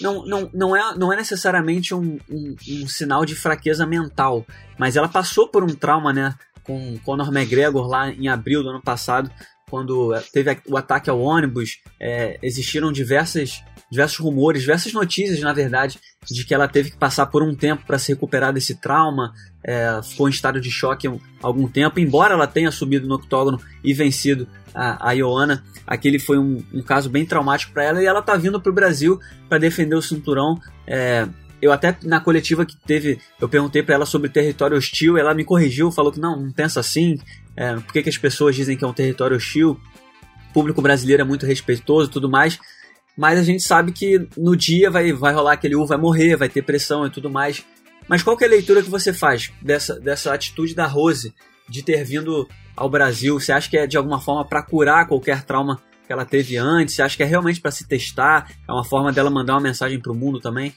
não, 0.00 0.24
não, 0.24 0.50
não, 0.52 0.76
é, 0.76 0.96
não 0.96 1.12
é 1.12 1.16
necessariamente 1.16 1.94
um, 1.94 2.18
um, 2.30 2.56
um, 2.68 2.88
sinal 2.88 3.24
de 3.24 3.34
fraqueza 3.34 3.86
mental, 3.86 4.46
mas 4.78 4.96
ela 4.96 5.08
passou 5.08 5.48
por 5.48 5.64
um 5.64 5.74
trauma, 5.74 6.12
né, 6.12 6.34
com 6.62 6.98
Conor 7.04 7.28
McGregor 7.28 7.86
lá 7.86 8.10
em 8.10 8.28
abril 8.28 8.62
do 8.62 8.70
ano 8.70 8.80
passado, 8.80 9.30
quando 9.68 10.12
teve 10.32 10.58
o 10.68 10.76
ataque 10.76 11.10
ao 11.10 11.20
ônibus, 11.20 11.80
é, 11.98 12.38
existiram 12.42 12.92
diversas, 12.92 13.62
diversos 13.90 14.18
rumores, 14.18 14.62
diversas 14.62 14.92
notícias, 14.92 15.40
na 15.40 15.52
verdade, 15.52 15.98
de 16.30 16.44
que 16.44 16.54
ela 16.54 16.68
teve 16.68 16.90
que 16.90 16.96
passar 16.96 17.26
por 17.26 17.42
um 17.42 17.54
tempo 17.54 17.84
para 17.86 17.98
se 17.98 18.12
recuperar 18.12 18.52
desse 18.52 18.76
trauma, 18.76 19.32
é, 19.64 20.00
ficou 20.02 20.28
em 20.28 20.30
estado 20.30 20.60
de 20.60 20.70
choque 20.70 21.08
há 21.08 21.12
algum 21.42 21.66
tempo, 21.66 21.98
embora 21.98 22.34
ela 22.34 22.46
tenha 22.46 22.70
subido 22.70 23.08
no 23.08 23.16
octógono 23.16 23.60
e 23.82 23.92
vencido 23.92 24.46
a, 24.72 25.10
Ioana, 25.12 25.64
aquele 25.84 26.20
foi 26.20 26.38
um, 26.38 26.62
um 26.72 26.82
caso 26.82 27.10
bem 27.10 27.26
traumático 27.26 27.72
para 27.72 27.82
ela 27.82 28.02
e 28.02 28.06
ela 28.06 28.22
tá 28.22 28.36
vindo 28.36 28.60
para 28.60 28.70
o 28.70 28.74
Brasil 28.74 29.18
para 29.48 29.58
defender 29.58 29.96
o 29.96 30.02
cinturão. 30.02 30.60
É, 30.86 31.26
eu 31.60 31.72
até 31.72 31.96
na 32.04 32.20
coletiva 32.20 32.64
que 32.64 32.76
teve, 32.76 33.18
eu 33.40 33.48
perguntei 33.48 33.82
para 33.82 33.96
ela 33.96 34.06
sobre 34.06 34.28
território 34.28 34.76
hostil, 34.76 35.18
ela 35.18 35.34
me 35.34 35.44
corrigiu, 35.44 35.90
falou 35.90 36.12
que 36.12 36.20
não, 36.20 36.40
não 36.40 36.52
pensa 36.52 36.78
assim, 36.78 37.18
é, 37.56 37.74
por 37.74 37.92
que, 37.92 38.04
que 38.04 38.08
as 38.08 38.16
pessoas 38.16 38.54
dizem 38.54 38.76
que 38.76 38.84
é 38.84 38.86
um 38.86 38.92
território 38.92 39.36
hostil? 39.36 39.80
O 40.50 40.52
público 40.52 40.80
brasileiro 40.80 41.22
é 41.22 41.24
muito 41.24 41.46
respeitoso 41.46 42.08
e 42.08 42.12
tudo 42.12 42.30
mais 42.30 42.58
mas 43.16 43.38
a 43.38 43.42
gente 43.42 43.62
sabe 43.62 43.92
que 43.92 44.26
no 44.36 44.56
dia 44.56 44.90
vai, 44.90 45.12
vai 45.12 45.32
rolar 45.32 45.52
aquele 45.52 45.76
U, 45.76 45.86
vai 45.86 45.98
morrer, 45.98 46.36
vai 46.36 46.48
ter 46.48 46.62
pressão 46.62 47.06
e 47.06 47.10
tudo 47.10 47.30
mais. 47.30 47.64
Mas 48.08 48.22
qual 48.22 48.36
é 48.40 48.44
a 48.44 48.48
leitura 48.48 48.82
que 48.82 48.90
você 48.90 49.12
faz 49.12 49.52
dessa, 49.62 50.00
dessa 50.00 50.32
atitude 50.34 50.74
da 50.74 50.86
Rose 50.86 51.34
de 51.68 51.82
ter 51.82 52.04
vindo 52.04 52.48
ao 52.76 52.88
Brasil? 52.88 53.38
Você 53.38 53.52
acha 53.52 53.68
que 53.68 53.76
é 53.76 53.86
de 53.86 53.96
alguma 53.96 54.20
forma 54.20 54.44
para 54.44 54.62
curar 54.62 55.06
qualquer 55.06 55.44
trauma 55.44 55.80
que 56.06 56.12
ela 56.12 56.24
teve 56.24 56.56
antes? 56.56 56.94
Você 56.94 57.02
acha 57.02 57.16
que 57.16 57.22
é 57.22 57.26
realmente 57.26 57.60
para 57.60 57.70
se 57.70 57.86
testar? 57.86 58.50
É 58.68 58.72
uma 58.72 58.84
forma 58.84 59.12
dela 59.12 59.30
mandar 59.30 59.54
uma 59.54 59.60
mensagem 59.60 60.00
para 60.00 60.10
o 60.10 60.14
mundo 60.14 60.40
também? 60.40 60.74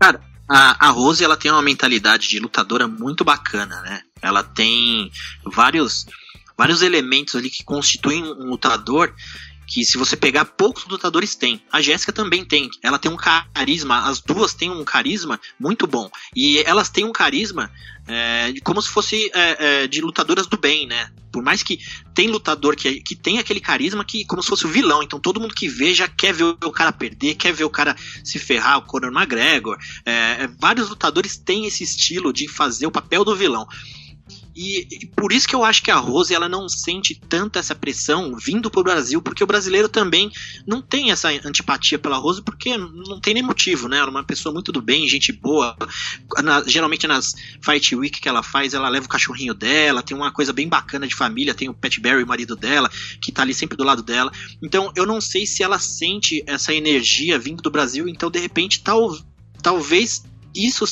Cara, 0.00 0.20
a, 0.48 0.88
a 0.88 0.90
Rose 0.90 1.22
ela 1.22 1.36
tem 1.36 1.50
uma 1.50 1.62
mentalidade 1.62 2.28
de 2.28 2.38
lutadora 2.38 2.88
muito 2.88 3.24
bacana, 3.24 3.80
né? 3.82 4.02
Ela 4.22 4.42
tem 4.42 5.10
vários 5.44 6.06
vários 6.56 6.82
elementos 6.82 7.34
ali 7.34 7.50
que 7.50 7.62
constituem 7.62 8.24
um 8.24 8.46
lutador 8.46 9.14
que 9.66 9.84
se 9.84 9.98
você 9.98 10.16
pegar, 10.16 10.44
poucos 10.44 10.84
lutadores 10.86 11.34
têm. 11.34 11.60
A 11.72 11.80
Jéssica 11.80 12.12
também 12.12 12.44
tem. 12.44 12.70
Ela 12.82 12.98
tem 12.98 13.10
um 13.10 13.16
carisma, 13.16 14.08
as 14.08 14.20
duas 14.20 14.54
têm 14.54 14.70
um 14.70 14.84
carisma 14.84 15.40
muito 15.58 15.86
bom. 15.86 16.10
E 16.34 16.58
elas 16.58 16.88
têm 16.88 17.04
um 17.04 17.12
carisma 17.12 17.70
é, 18.08 18.54
como 18.62 18.80
se 18.80 18.88
fosse 18.88 19.30
é, 19.34 19.82
é, 19.82 19.86
de 19.86 20.00
lutadoras 20.00 20.46
do 20.46 20.56
bem, 20.56 20.86
né? 20.86 21.10
Por 21.32 21.42
mais 21.42 21.62
que 21.62 21.78
tem 22.14 22.28
lutador 22.28 22.76
que, 22.76 23.00
que 23.00 23.16
tem 23.16 23.38
aquele 23.38 23.60
carisma 23.60 24.04
que 24.04 24.24
como 24.24 24.42
se 24.42 24.48
fosse 24.48 24.64
o 24.64 24.70
vilão. 24.70 25.02
Então 25.02 25.18
todo 25.18 25.40
mundo 25.40 25.54
que 25.54 25.68
vê 25.68 25.92
já 25.92 26.06
quer 26.06 26.32
ver 26.32 26.44
o 26.44 26.70
cara 26.70 26.92
perder, 26.92 27.34
quer 27.34 27.52
ver 27.52 27.64
o 27.64 27.70
cara 27.70 27.96
se 28.24 28.38
ferrar, 28.38 28.78
o 28.78 28.82
Conor 28.82 29.12
McGregor. 29.12 29.76
É, 30.04 30.46
vários 30.58 30.88
lutadores 30.88 31.36
têm 31.36 31.66
esse 31.66 31.82
estilo 31.82 32.32
de 32.32 32.48
fazer 32.48 32.86
o 32.86 32.92
papel 32.92 33.24
do 33.24 33.34
vilão. 33.34 33.66
E, 34.56 34.88
e, 34.90 35.06
por 35.06 35.32
isso 35.32 35.46
que 35.46 35.54
eu 35.54 35.62
acho 35.62 35.82
que 35.82 35.90
a 35.90 35.96
Rose 35.96 36.34
ela 36.34 36.48
não 36.48 36.66
sente 36.66 37.14
tanta 37.14 37.58
essa 37.58 37.74
pressão 37.74 38.34
vindo 38.34 38.70
pro 38.70 38.82
Brasil, 38.82 39.20
porque 39.20 39.44
o 39.44 39.46
brasileiro 39.46 39.86
também 39.86 40.32
não 40.66 40.80
tem 40.80 41.10
essa 41.10 41.28
antipatia 41.28 41.98
pela 41.98 42.16
Rose, 42.16 42.40
porque 42.40 42.74
não 42.78 43.20
tem 43.20 43.34
nem 43.34 43.42
motivo, 43.42 43.86
né? 43.86 43.98
Ela 43.98 44.06
é 44.06 44.10
uma 44.10 44.24
pessoa 44.24 44.54
muito 44.54 44.72
do 44.72 44.80
bem, 44.80 45.06
gente 45.06 45.30
boa. 45.30 45.76
Na, 46.42 46.62
geralmente 46.66 47.06
nas 47.06 47.34
Fight 47.60 47.94
Week 47.94 48.18
que 48.18 48.28
ela 48.28 48.42
faz, 48.42 48.72
ela 48.72 48.88
leva 48.88 49.04
o 49.04 49.10
cachorrinho 49.10 49.52
dela, 49.52 50.02
tem 50.02 50.16
uma 50.16 50.32
coisa 50.32 50.54
bem 50.54 50.66
bacana 50.66 51.06
de 51.06 51.14
família, 51.14 51.54
tem 51.54 51.68
o 51.68 51.74
Pat 51.74 51.98
Barry, 52.00 52.22
o 52.22 52.26
marido 52.26 52.56
dela, 52.56 52.90
que 53.20 53.30
tá 53.30 53.42
ali 53.42 53.52
sempre 53.52 53.76
do 53.76 53.84
lado 53.84 54.02
dela. 54.02 54.32
Então 54.62 54.90
eu 54.96 55.04
não 55.04 55.20
sei 55.20 55.44
se 55.44 55.62
ela 55.62 55.78
sente 55.78 56.42
essa 56.46 56.72
energia 56.72 57.38
vindo 57.38 57.62
do 57.62 57.70
Brasil, 57.70 58.08
então 58.08 58.30
de 58.30 58.38
repente 58.38 58.82
tal, 58.82 59.18
talvez 59.62 60.24
isso 60.56 60.86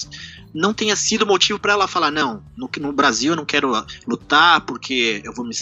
não 0.54 0.72
tenha 0.72 0.94
sido 0.94 1.26
motivo 1.26 1.58
para 1.58 1.72
ela 1.72 1.88
falar, 1.88 2.10
não, 2.10 2.44
no, 2.56 2.70
no 2.80 2.92
Brasil 2.92 3.32
eu 3.32 3.36
não 3.36 3.44
quero 3.44 3.72
lutar 4.06 4.60
porque 4.60 5.20
eu 5.24 5.32
vou 5.34 5.44
me 5.44 5.54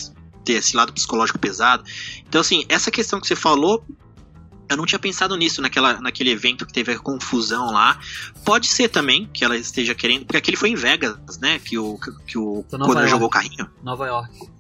ter 0.45 0.55
esse 0.55 0.77
lado 0.77 0.93
psicológico 0.93 1.39
pesado. 1.39 1.85
Então, 2.29 2.41
assim, 2.41 2.65
essa 2.69 2.91
questão 2.91 3.21
que 3.21 3.27
você 3.27 3.37
falou, 3.37 3.85
eu 4.69 4.77
não 4.77 4.85
tinha 4.85 4.99
pensado 4.99 5.37
nisso 5.37 5.63
naquela, 5.63 6.01
naquele 6.01 6.31
evento 6.31 6.67
que 6.67 6.73
teve 6.73 6.93
a 6.93 6.99
confusão 6.99 7.71
lá. 7.71 7.99
Pode 8.45 8.67
ser 8.67 8.89
também 8.89 9.29
que 9.33 9.45
ela 9.45 9.57
esteja 9.57 9.95
querendo. 9.95 10.25
Porque 10.25 10.37
aquele 10.37 10.57
foi 10.57 10.71
em 10.71 10.75
Vegas, 10.75 11.39
né? 11.41 11.59
Que 11.59 11.79
o, 11.79 11.99
que 12.27 12.39
o 12.39 12.65
Conor 12.65 13.07
jogou 13.09 13.29
o 13.29 13.31
carrinho. 13.31 13.71
Nova 13.83 14.07
York. 14.07 14.53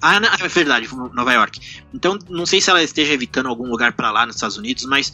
Ah, 0.00 0.16
é 0.16 0.48
verdade, 0.48 0.88
Nova 1.12 1.32
York. 1.32 1.60
Então, 1.92 2.18
não 2.28 2.46
sei 2.46 2.60
se 2.60 2.70
ela 2.70 2.82
esteja 2.82 3.12
evitando 3.12 3.48
algum 3.48 3.68
lugar 3.68 3.92
para 3.92 4.10
lá 4.10 4.26
nos 4.26 4.36
Estados 4.36 4.56
Unidos, 4.56 4.84
mas 4.84 5.10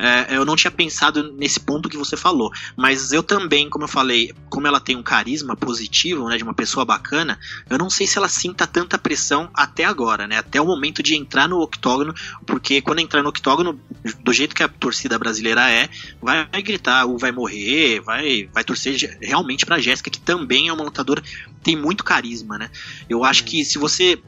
é, 0.00 0.34
eu 0.34 0.46
não 0.46 0.56
tinha 0.56 0.70
pensado 0.70 1.30
nesse 1.34 1.60
ponto 1.60 1.88
que 1.88 1.96
você 1.96 2.16
falou. 2.16 2.50
Mas 2.74 3.12
eu 3.12 3.22
também, 3.22 3.68
como 3.68 3.84
eu 3.84 3.88
falei, 3.88 4.32
como 4.48 4.66
ela 4.66 4.80
tem 4.80 4.96
um 4.96 5.02
carisma 5.02 5.54
positivo, 5.54 6.26
né, 6.26 6.38
de 6.38 6.42
uma 6.42 6.54
pessoa 6.54 6.86
bacana, 6.86 7.38
eu 7.68 7.76
não 7.76 7.90
sei 7.90 8.06
se 8.06 8.16
ela 8.16 8.28
sinta 8.28 8.66
tanta 8.66 8.96
pressão 8.96 9.50
até 9.52 9.84
agora, 9.84 10.26
né? 10.26 10.38
Até 10.38 10.58
o 10.58 10.64
momento 10.64 11.02
de 11.02 11.14
entrar 11.14 11.46
no 11.46 11.60
octógono, 11.60 12.14
porque 12.46 12.80
quando 12.80 13.00
entrar 13.00 13.22
no 13.22 13.28
octógono, 13.28 13.78
do 14.24 14.32
jeito 14.32 14.54
que 14.54 14.62
a 14.62 14.68
torcida 14.68 15.18
brasileira 15.18 15.70
é, 15.70 15.90
vai, 16.20 16.46
gritar, 16.62 17.04
ou 17.04 17.18
vai 17.18 17.30
morrer, 17.30 18.00
vai, 18.00 18.48
vai 18.54 18.64
torcer 18.64 19.18
realmente 19.20 19.66
pra 19.66 19.78
Jéssica, 19.78 20.08
que 20.08 20.20
também 20.20 20.68
é 20.68 20.72
uma 20.72 20.84
lutadora, 20.84 21.22
tem 21.62 21.76
muito 21.76 22.02
carisma, 22.02 22.56
né? 22.56 22.70
Eu 23.06 23.22
acho 23.22 23.44
que 23.44 23.64
se 23.66 23.76
você. 23.76 24.18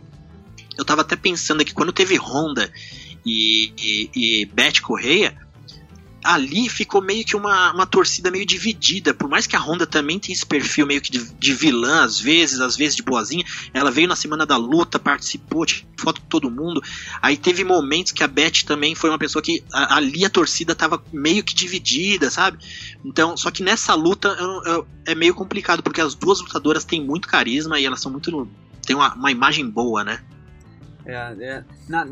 Eu 0.76 0.85
tava 0.85 1.00
até 1.00 1.16
pensando 1.16 1.62
aqui, 1.62 1.72
quando 1.72 1.92
teve 1.92 2.16
Honda 2.16 2.70
e, 3.24 3.72
e, 3.78 4.11
e 4.14 4.46
Beth 4.46 4.80
Correia, 4.82 5.37
ali 6.22 6.68
ficou 6.68 7.02
meio 7.02 7.24
que 7.24 7.37
uma, 7.37 7.72
uma 7.72 7.87
torcida 7.87 8.30
meio 8.30 8.46
dividida. 8.46 9.12
Por 9.14 9.28
mais 9.28 9.46
que 9.46 9.56
a 9.56 9.61
Honda 9.61 9.87
também 9.87 10.18
tem 10.18 10.32
esse 10.32 10.46
perfil 10.46 10.87
meio 10.87 11.00
que 11.00 11.11
de, 11.11 11.32
de 11.35 11.54
vilã, 11.54 12.04
às 12.04 12.20
vezes, 12.20 12.61
às 12.61 12.76
vezes 12.76 12.96
de 12.96 13.02
boazinha. 13.02 13.44
Ela 13.72 13.90
veio 13.90 14.08
na 14.08 14.16
semana 14.16 14.46
da 14.46 14.56
luta, 14.56 14.98
participou, 14.98 15.66
tirou 15.66 15.92
foto 16.02 16.20
com 16.20 16.26
todo 16.26 16.50
mundo. 16.50 16.82
Aí 17.22 17.37
teve 17.37 17.64
momentos 17.64 18.12
que 18.12 18.24
a 18.24 18.28
Beth 18.28 18.64
também 18.66 18.94
foi 18.94 19.08
uma 19.08 19.18
pessoa 19.18 19.40
que 19.40 19.62
a, 19.72 19.96
ali 19.96 20.24
a 20.24 20.30
torcida 20.30 20.74
tava 20.74 21.02
meio 21.12 21.44
que 21.44 21.54
dividida, 21.54 22.30
sabe? 22.30 22.58
Então, 23.04 23.37
só 23.37 23.50
que 23.50 23.62
nessa 23.62 23.94
luta 23.94 24.28
eu, 24.38 24.62
eu, 24.64 24.87
é 25.06 25.14
meio 25.14 25.35
complicado, 25.35 25.82
porque 25.82 26.00
as 26.00 26.14
duas 26.14 26.40
lutadoras 26.40 26.85
têm 26.85 27.02
muito 27.02 27.28
carisma 27.28 27.78
e 27.78 27.87
elas 27.87 28.00
são 28.00 28.11
muito. 28.11 28.48
tem 28.85 28.96
uma, 28.96 29.14
uma 29.14 29.30
imagem 29.30 29.68
boa, 29.68 30.02
né? 30.02 30.22
É, 31.05 31.15
é, 31.41 31.65
na, 31.88 32.07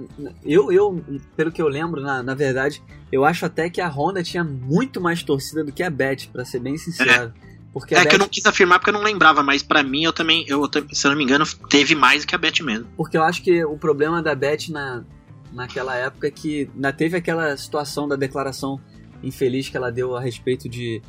eu, 0.44 0.72
eu, 0.72 1.04
pelo 1.36 1.52
que 1.52 1.62
eu 1.62 1.68
lembro, 1.68 2.00
na, 2.00 2.22
na 2.22 2.34
verdade, 2.34 2.82
eu 3.10 3.24
acho 3.24 3.46
até 3.46 3.70
que 3.70 3.80
a 3.80 3.88
Honda 3.88 4.22
tinha 4.22 4.42
muito 4.42 5.00
mais 5.00 5.22
torcida 5.22 5.62
do 5.64 5.72
que 5.72 5.82
a 5.82 5.90
Beth, 5.90 6.28
para 6.32 6.44
ser 6.44 6.60
bem 6.60 6.76
sincero. 6.76 7.32
É. 7.46 7.50
Porque 7.72 7.94
é 7.94 8.04
que 8.04 8.14
eu 8.14 8.18
não 8.18 8.28
quis 8.28 8.44
afirmar 8.46 8.80
porque 8.80 8.90
eu 8.90 8.94
não 8.94 9.02
lembrava, 9.02 9.42
mas 9.42 9.62
para 9.62 9.82
mim 9.82 10.02
eu 10.02 10.12
também, 10.12 10.44
eu, 10.48 10.68
se 10.90 11.06
eu 11.06 11.10
não 11.10 11.16
me 11.16 11.22
engano, 11.22 11.44
teve 11.68 11.94
mais 11.94 12.24
do 12.24 12.26
que 12.26 12.34
a 12.34 12.38
Beth 12.38 12.62
mesmo. 12.62 12.86
Porque 12.96 13.16
eu 13.16 13.22
acho 13.22 13.42
que 13.42 13.64
o 13.64 13.78
problema 13.78 14.20
da 14.20 14.34
Beth 14.34 14.70
na, 14.70 15.04
naquela 15.52 15.94
época 15.94 16.26
é 16.26 16.30
que 16.30 16.68
ainda 16.74 16.92
teve 16.92 17.16
aquela 17.16 17.56
situação 17.56 18.08
da 18.08 18.16
declaração 18.16 18.80
infeliz 19.22 19.68
que 19.68 19.76
ela 19.76 19.90
deu 19.90 20.16
a 20.16 20.20
respeito 20.20 20.68
de. 20.68 21.00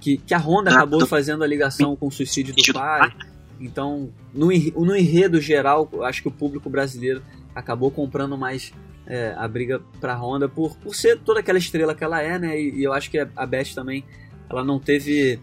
que, 0.00 0.18
que 0.18 0.34
a 0.34 0.38
Honda 0.38 0.70
ah, 0.70 0.74
acabou 0.74 1.04
fazendo 1.06 1.42
a 1.42 1.46
ligação 1.46 1.96
com 1.96 2.06
o 2.06 2.12
suicídio 2.12 2.54
do 2.54 2.72
pai. 2.72 3.12
Então, 3.60 4.10
no, 4.32 4.46
no 4.48 4.96
enredo 4.96 5.40
geral, 5.40 5.88
acho 6.02 6.22
que 6.22 6.28
o 6.28 6.32
público 6.32 6.68
brasileiro 6.68 7.22
acabou 7.54 7.90
comprando 7.90 8.36
mais 8.36 8.72
é, 9.06 9.34
a 9.36 9.46
briga 9.46 9.80
pra 10.00 10.16
Honda 10.16 10.48
por, 10.48 10.76
por 10.76 10.94
ser 10.94 11.18
toda 11.20 11.40
aquela 11.40 11.58
estrela 11.58 11.94
que 11.94 12.02
ela 12.02 12.20
é, 12.20 12.38
né? 12.38 12.60
E, 12.60 12.80
e 12.80 12.84
eu 12.84 12.92
acho 12.92 13.10
que 13.10 13.18
a 13.18 13.46
Beth 13.46 13.74
também, 13.74 14.04
ela 14.48 14.64
não 14.64 14.78
teve. 14.78 15.38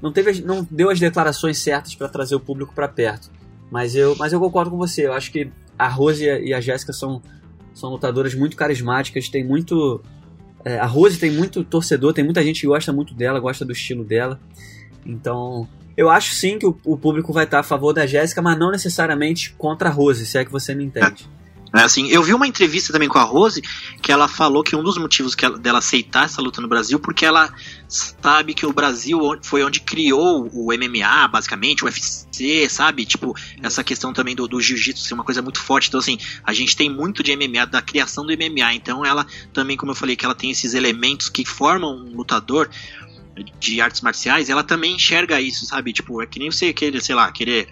Não, 0.00 0.12
teve, 0.12 0.40
não 0.42 0.66
deu 0.70 0.90
as 0.90 0.98
declarações 0.98 1.58
certas 1.58 1.94
para 1.94 2.08
trazer 2.08 2.34
o 2.34 2.40
público 2.40 2.74
para 2.74 2.88
perto. 2.88 3.30
Mas 3.70 3.94
eu, 3.94 4.16
mas 4.16 4.32
eu 4.32 4.40
concordo 4.40 4.70
com 4.70 4.76
você. 4.76 5.06
Eu 5.06 5.12
acho 5.12 5.30
que 5.30 5.50
a 5.78 5.88
Rose 5.88 6.24
e 6.24 6.54
a 6.54 6.60
Jéssica 6.60 6.92
são, 6.92 7.22
são 7.74 7.90
lutadoras 7.90 8.34
muito 8.34 8.56
carismáticas. 8.56 9.28
Tem 9.28 9.44
muito. 9.44 10.02
É, 10.64 10.78
a 10.78 10.86
Rose 10.86 11.18
tem 11.18 11.30
muito 11.30 11.64
torcedor, 11.64 12.12
tem 12.12 12.24
muita 12.24 12.42
gente 12.42 12.60
que 12.60 12.66
gosta 12.66 12.92
muito 12.92 13.14
dela, 13.14 13.38
gosta 13.38 13.64
do 13.64 13.72
estilo 13.72 14.04
dela. 14.04 14.40
Então, 15.04 15.68
eu 16.00 16.08
acho 16.08 16.34
sim 16.34 16.58
que 16.58 16.64
o, 16.64 16.74
o 16.82 16.96
público 16.96 17.30
vai 17.30 17.44
estar 17.44 17.60
a 17.60 17.62
favor 17.62 17.92
da 17.92 18.06
Jéssica, 18.06 18.40
mas 18.40 18.58
não 18.58 18.70
necessariamente 18.70 19.52
contra 19.58 19.90
a 19.90 19.92
Rose, 19.92 20.24
se 20.24 20.38
é 20.38 20.44
que 20.46 20.50
você 20.50 20.74
me 20.74 20.82
entende. 20.82 21.28
É 21.74 21.82
assim, 21.82 22.08
eu 22.08 22.22
vi 22.22 22.32
uma 22.32 22.46
entrevista 22.46 22.90
também 22.90 23.06
com 23.06 23.18
a 23.18 23.22
Rose 23.22 23.60
que 24.02 24.10
ela 24.10 24.26
falou 24.26 24.64
que 24.64 24.74
um 24.74 24.82
dos 24.82 24.96
motivos 24.96 25.36
ela, 25.40 25.58
dela 25.58 25.78
aceitar 25.78 26.24
essa 26.24 26.40
luta 26.40 26.62
no 26.62 26.66
Brasil 26.66 26.98
porque 26.98 27.24
ela 27.26 27.52
sabe 27.86 28.54
que 28.54 28.64
o 28.64 28.72
Brasil 28.72 29.20
foi 29.42 29.62
onde 29.62 29.80
criou 29.80 30.48
o 30.52 30.72
MMA, 30.72 31.28
basicamente, 31.28 31.84
o 31.84 31.86
UFC, 31.86 32.66
sabe? 32.70 33.04
Tipo, 33.04 33.36
essa 33.62 33.84
questão 33.84 34.10
também 34.10 34.34
do, 34.34 34.48
do 34.48 34.58
jiu-jitsu 34.58 35.04
ser 35.04 35.12
uma 35.14 35.22
coisa 35.22 35.42
muito 35.42 35.60
forte. 35.60 35.88
Então, 35.88 36.00
assim, 36.00 36.18
a 36.42 36.52
gente 36.54 36.74
tem 36.74 36.88
muito 36.88 37.22
de 37.22 37.36
MMA, 37.36 37.66
da 37.66 37.82
criação 37.82 38.24
do 38.24 38.32
MMA. 38.32 38.74
Então, 38.74 39.04
ela 39.04 39.26
também, 39.52 39.76
como 39.76 39.92
eu 39.92 39.96
falei, 39.96 40.16
que 40.16 40.24
ela 40.24 40.34
tem 40.34 40.50
esses 40.50 40.72
elementos 40.72 41.28
que 41.28 41.44
formam 41.44 41.94
um 41.94 42.16
lutador 42.16 42.70
de 43.58 43.80
artes 43.80 44.00
marciais, 44.00 44.48
ela 44.48 44.62
também 44.62 44.94
enxerga 44.94 45.40
isso, 45.40 45.64
sabe? 45.64 45.92
Tipo, 45.92 46.22
é 46.22 46.26
que 46.26 46.38
nem 46.38 46.50
você 46.50 46.72
querer, 46.72 47.00
sei 47.00 47.14
lá, 47.14 47.30
querer 47.30 47.68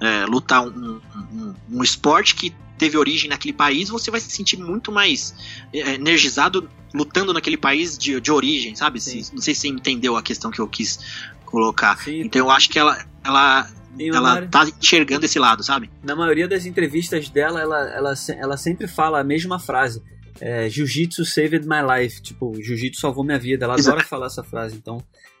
é, 0.00 0.24
lutar 0.26 0.66
um, 0.66 1.00
um, 1.32 1.54
um, 1.70 1.82
esporte 1.82 2.34
que 2.34 2.54
teve 2.76 2.96
origem 2.96 3.28
naquele 3.30 3.52
país, 3.52 3.88
você 3.88 4.10
vai 4.10 4.20
se 4.20 4.30
sentir 4.30 4.56
muito 4.58 4.90
mais 4.90 5.34
é, 5.72 5.94
energizado 5.94 6.68
lutando 6.92 7.32
naquele 7.32 7.56
país 7.56 7.96
de, 7.96 8.20
de 8.20 8.32
origem, 8.32 8.74
sabe? 8.74 9.00
Se, 9.00 9.32
não 9.32 9.40
sei 9.40 9.54
se 9.54 9.62
você 9.62 9.68
entendeu 9.68 10.16
a 10.16 10.22
questão 10.22 10.50
que 10.50 10.60
eu 10.60 10.68
quis 10.68 10.98
colocar. 11.44 11.96
Sim. 11.98 12.20
Então 12.20 12.40
eu 12.40 12.50
acho 12.50 12.68
que 12.68 12.78
ela, 12.78 13.04
ela 13.22 13.68
ela 13.98 14.46
tá 14.48 14.66
enxergando 14.80 15.24
esse 15.24 15.38
lado, 15.38 15.62
sabe? 15.62 15.88
Na 16.02 16.16
maioria 16.16 16.48
das 16.48 16.66
entrevistas 16.66 17.28
dela, 17.28 17.60
ela, 17.60 17.80
ela, 17.90 18.14
ela 18.36 18.56
sempre 18.56 18.88
fala 18.88 19.20
a 19.20 19.24
mesma 19.24 19.58
frase 19.58 20.02
é, 20.40 20.68
Jiu-Jitsu 20.68 21.24
saved 21.24 21.66
my 21.66 21.82
life. 21.82 22.20
Tipo, 22.20 22.52
Jiu-Jitsu 22.60 23.00
salvou 23.00 23.24
minha 23.24 23.38
vida. 23.38 23.64
Ela 23.64 23.74
adora 23.74 24.04
falar 24.04 24.26
essa 24.26 24.42
frase. 24.42 24.76
Então, 24.76 24.98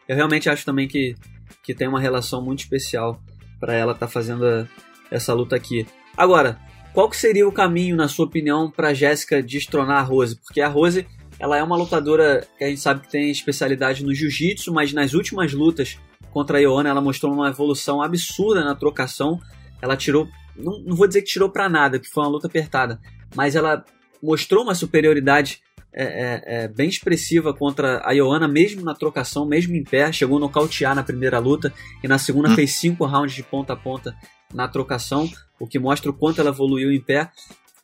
eu 0.08 0.16
realmente 0.16 0.48
acho 0.48 0.64
também 0.64 0.86
que, 0.86 1.14
que 1.62 1.74
tem 1.74 1.88
uma 1.88 2.00
relação 2.00 2.42
muito 2.42 2.60
especial 2.60 3.20
para 3.58 3.74
ela 3.74 3.92
estar 3.92 4.06
tá 4.06 4.12
fazendo 4.12 4.46
a, 4.46 4.66
essa 5.10 5.32
luta 5.32 5.56
aqui. 5.56 5.86
Agora, 6.16 6.58
qual 6.92 7.08
que 7.10 7.16
seria 7.16 7.46
o 7.46 7.52
caminho, 7.52 7.96
na 7.96 8.08
sua 8.08 8.26
opinião, 8.26 8.70
para 8.70 8.94
Jéssica 8.94 9.42
destronar 9.42 9.98
a 9.98 10.02
Rose? 10.02 10.36
Porque 10.36 10.60
a 10.60 10.68
Rose, 10.68 11.06
ela 11.38 11.56
é 11.56 11.62
uma 11.62 11.76
lutadora 11.76 12.46
que 12.56 12.64
a 12.64 12.68
gente 12.68 12.80
sabe 12.80 13.00
que 13.00 13.10
tem 13.10 13.30
especialidade 13.30 14.04
no 14.04 14.14
jiu-jitsu, 14.14 14.72
mas 14.72 14.92
nas 14.92 15.12
últimas 15.12 15.52
lutas 15.52 15.98
contra 16.30 16.58
a 16.58 16.60
Ioana, 16.60 16.88
ela 16.88 17.00
mostrou 17.00 17.32
uma 17.32 17.48
evolução 17.48 18.00
absurda 18.00 18.64
na 18.64 18.74
trocação. 18.74 19.40
Ela 19.82 19.96
tirou, 19.96 20.28
não, 20.56 20.78
não 20.80 20.96
vou 20.96 21.08
dizer 21.08 21.22
que 21.22 21.28
tirou 21.28 21.50
para 21.50 21.68
nada, 21.68 21.98
que 21.98 22.08
foi 22.08 22.22
uma 22.22 22.30
luta 22.30 22.46
apertada, 22.46 23.00
mas 23.34 23.56
ela 23.56 23.84
mostrou 24.24 24.64
uma 24.64 24.74
superioridade 24.74 25.60
é, 25.92 26.04
é, 26.04 26.42
é, 26.46 26.68
bem 26.68 26.88
expressiva 26.88 27.54
contra 27.54 28.02
a 28.04 28.12
Ioana, 28.12 28.48
mesmo 28.48 28.82
na 28.82 28.94
trocação, 28.94 29.46
mesmo 29.46 29.76
em 29.76 29.84
pé. 29.84 30.10
Chegou 30.10 30.38
a 30.38 30.40
nocautear 30.40 30.94
na 30.94 31.04
primeira 31.04 31.38
luta 31.38 31.72
e 32.02 32.08
na 32.08 32.18
segunda 32.18 32.48
hum. 32.48 32.54
fez 32.54 32.72
cinco 32.72 33.06
rounds 33.06 33.34
de 33.34 33.42
ponta 33.42 33.74
a 33.74 33.76
ponta 33.76 34.16
na 34.52 34.66
trocação, 34.66 35.30
o 35.58 35.66
que 35.66 35.78
mostra 35.78 36.10
o 36.10 36.14
quanto 36.14 36.40
ela 36.40 36.50
evoluiu 36.50 36.90
em 36.92 37.00
pé. 37.00 37.30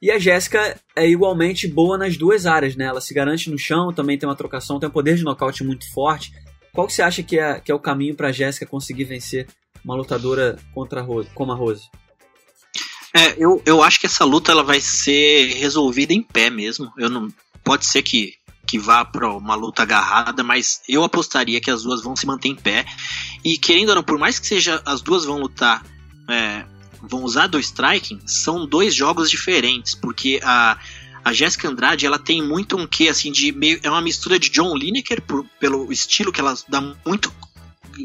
E 0.03 0.11
a 0.11 0.19
Jéssica 0.19 0.77
é 0.97 1.07
igualmente 1.07 1.69
boa 1.69 1.99
nas 1.99 2.17
duas 2.17 2.47
áreas, 2.47 2.75
né? 2.75 2.87
Ela 2.87 3.01
se 3.01 3.13
garante 3.13 3.51
no 3.51 3.59
chão, 3.59 3.93
também 3.93 4.19
tem 4.19 4.29
uma 4.29 4.35
trocação, 4.35 4.81
tem 4.81 4.89
um 4.89 4.93
poder 4.93 5.15
de 5.15 5.23
nocaute 5.23 5.63
muito 5.63 5.93
forte. 5.93 6.33
Qual 6.73 6.87
que 6.87 6.93
você 6.93 7.03
acha 7.03 7.23
que 7.23 7.39
é, 7.39 7.61
que 7.61 7.71
é 7.71 7.75
o 7.75 7.79
caminho 7.79 8.17
para 8.17 8.29
a 8.29 8.33
Jéssica 8.33 8.65
conseguir 8.65 9.05
vencer 9.05 9.47
uma 9.85 9.95
lutadora 9.95 10.57
contra 10.75 11.01
a 11.01 11.03
Rose, 11.03 11.29
como 11.35 11.53
a 11.53 11.55
Rose? 11.55 11.89
É, 13.15 13.35
eu, 13.39 13.63
eu 13.67 13.83
acho 13.83 13.99
que 13.99 14.07
essa 14.07 14.25
luta 14.25 14.53
ela 14.53 14.63
vai 14.63 14.81
ser 14.81 15.55
resolvida 15.55 16.13
em 16.13 16.23
pé 16.23 16.51
mesmo. 16.51 16.93
Eu 16.97 17.09
não 17.09 17.29
pode 17.65 17.87
ser 17.87 18.03
que 18.03 18.35
que 18.67 18.79
vá 18.79 19.05
para 19.05 19.29
uma 19.29 19.57
luta 19.57 19.83
agarrada, 19.83 20.45
mas 20.45 20.81
eu 20.89 21.03
apostaria 21.03 21.61
que 21.61 21.73
as 21.73 21.83
duas 21.83 22.05
vão 22.05 22.15
se 22.15 22.25
manter 22.25 22.51
em 22.51 22.55
pé. 22.55 22.87
E 23.45 23.59
querendo 23.59 23.89
ou 23.89 23.97
não, 23.97 24.03
por 24.03 24.17
mais 24.17 24.39
que 24.39 24.47
seja 24.47 24.81
as 24.87 25.03
duas 25.03 25.25
vão 25.25 25.41
lutar, 25.41 25.85
é, 26.29 26.65
vão 27.03 27.25
usar 27.25 27.49
do 27.49 27.59
striking, 27.59 28.21
são 28.27 28.65
dois 28.65 28.95
jogos 28.95 29.29
diferentes, 29.29 29.97
porque 29.97 30.39
a 30.45 30.79
a 31.25 31.33
Jéssica 31.33 31.69
Andrade, 31.69 32.07
ela 32.07 32.19
tem 32.19 32.43
muito 32.43 32.77
um 32.77 32.87
quê, 32.87 33.09
assim, 33.09 33.31
de 33.31 33.53
meio. 33.53 33.79
É 33.83 33.91
uma 33.91 34.01
mistura 34.01 34.39
de 34.39 34.49
John 34.49 34.75
Lineker, 34.75 35.21
por, 35.23 35.45
pelo 35.59 35.93
estilo 35.93 36.33
que 36.33 36.41
ela 36.41 36.55
dá 36.69 36.81
muito 37.07 37.33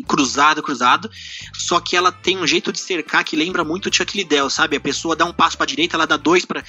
cruzado, 0.08 0.62
cruzado, 0.62 1.10
só 1.54 1.80
que 1.80 1.96
ela 1.96 2.12
tem 2.12 2.38
um 2.38 2.48
jeito 2.48 2.72
de 2.72 2.80
cercar 2.80 3.24
que 3.24 3.36
lembra 3.36 3.64
muito 3.64 3.90
o 3.90 3.94
Chuck 3.94 4.16
Liddell, 4.18 4.50
sabe? 4.50 4.78
A 4.78 4.80
pessoa 4.80 5.16
dá 5.16 5.26
um 5.26 5.34
passo 5.34 5.58
para 5.58 5.66
direita, 5.66 5.96
ela 5.96 6.06
dá 6.06 6.18
dois 6.18 6.46
para 6.46 6.64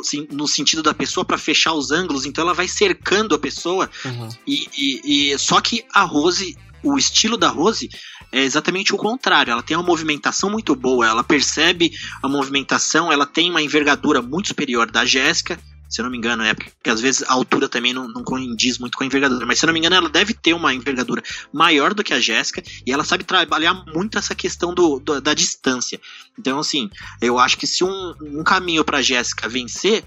assim, 0.00 0.26
no 0.30 0.46
sentido 0.46 0.82
da 0.82 0.94
pessoa 0.94 1.24
para 1.24 1.38
fechar 1.38 1.72
os 1.72 1.90
ângulos, 1.90 2.26
então 2.26 2.42
ela 2.42 2.54
vai 2.54 2.68
cercando 2.68 3.34
a 3.34 3.38
pessoa. 3.38 3.90
Uhum. 4.04 4.28
E, 4.46 4.68
e, 4.76 5.32
e, 5.32 5.38
só 5.38 5.60
que 5.60 5.84
a 5.92 6.02
Rose, 6.02 6.56
o 6.82 6.98
estilo 6.98 7.36
da 7.36 7.48
Rose 7.48 7.88
é 8.30 8.42
exatamente 8.42 8.94
o 8.94 8.98
contrário. 8.98 9.52
Ela 9.52 9.62
tem 9.62 9.76
uma 9.76 9.86
movimentação 9.86 10.50
muito 10.50 10.74
boa, 10.74 11.06
ela 11.06 11.22
percebe 11.22 11.92
a 12.22 12.28
movimentação, 12.28 13.12
ela 13.12 13.26
tem 13.26 13.50
uma 13.50 13.62
envergadura 13.62 14.22
muito 14.22 14.48
superior 14.48 14.90
da 14.90 15.04
Jéssica 15.04 15.58
se 15.92 16.00
eu 16.00 16.04
não 16.04 16.10
me 16.10 16.16
engano, 16.16 16.42
é 16.42 16.54
porque 16.54 16.88
às 16.88 17.02
vezes 17.02 17.22
a 17.24 17.34
altura 17.34 17.68
também 17.68 17.92
não, 17.92 18.08
não 18.08 18.24
condiz 18.24 18.78
muito 18.78 18.96
com 18.96 19.04
a 19.04 19.06
envergadura, 19.06 19.44
mas 19.44 19.58
se 19.58 19.64
eu 19.64 19.66
não 19.66 19.74
me 19.74 19.78
engano, 19.78 19.94
ela 19.94 20.08
deve 20.08 20.32
ter 20.32 20.54
uma 20.54 20.72
envergadura 20.72 21.22
maior 21.52 21.92
do 21.92 22.02
que 22.02 22.14
a 22.14 22.20
Jéssica 22.20 22.62
e 22.86 22.90
ela 22.90 23.04
sabe 23.04 23.24
trabalhar 23.24 23.74
muito 23.92 24.16
essa 24.16 24.34
questão 24.34 24.72
do, 24.72 24.98
do 24.98 25.20
da 25.20 25.34
distância. 25.34 26.00
Então, 26.38 26.58
assim, 26.58 26.88
eu 27.20 27.38
acho 27.38 27.58
que 27.58 27.66
se 27.66 27.84
um, 27.84 28.14
um 28.22 28.42
caminho 28.42 28.82
para 28.84 29.02
Jéssica 29.02 29.50
vencer 29.50 30.02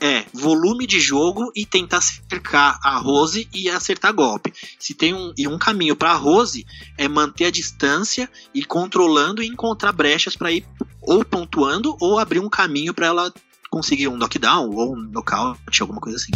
é 0.00 0.24
volume 0.32 0.86
de 0.86 1.00
jogo 1.00 1.50
e 1.56 1.64
tentar 1.64 2.00
cercar 2.00 2.78
a 2.84 2.98
Rose 2.98 3.48
e 3.52 3.68
acertar 3.70 4.12
golpe. 4.12 4.52
Se 4.78 4.94
tem 4.94 5.14
um, 5.14 5.32
e 5.36 5.48
um 5.48 5.58
caminho 5.58 5.96
para 5.96 6.12
a 6.12 6.16
Rose 6.16 6.66
é 6.96 7.08
manter 7.08 7.46
a 7.46 7.50
distância 7.50 8.30
e 8.54 8.64
controlando 8.64 9.42
e 9.42 9.46
encontrar 9.46 9.92
brechas 9.92 10.36
para 10.36 10.52
ir 10.52 10.66
ou 11.00 11.24
pontuando 11.24 11.96
ou 12.00 12.18
abrir 12.18 12.40
um 12.40 12.48
caminho 12.48 12.92
para 12.94 13.06
ela 13.06 13.32
conseguir 13.74 14.06
um 14.06 14.16
knockdown 14.16 14.70
ou 14.70 14.94
um 14.94 15.00
nocaute, 15.10 15.82
alguma 15.82 16.00
coisa 16.00 16.16
assim. 16.16 16.30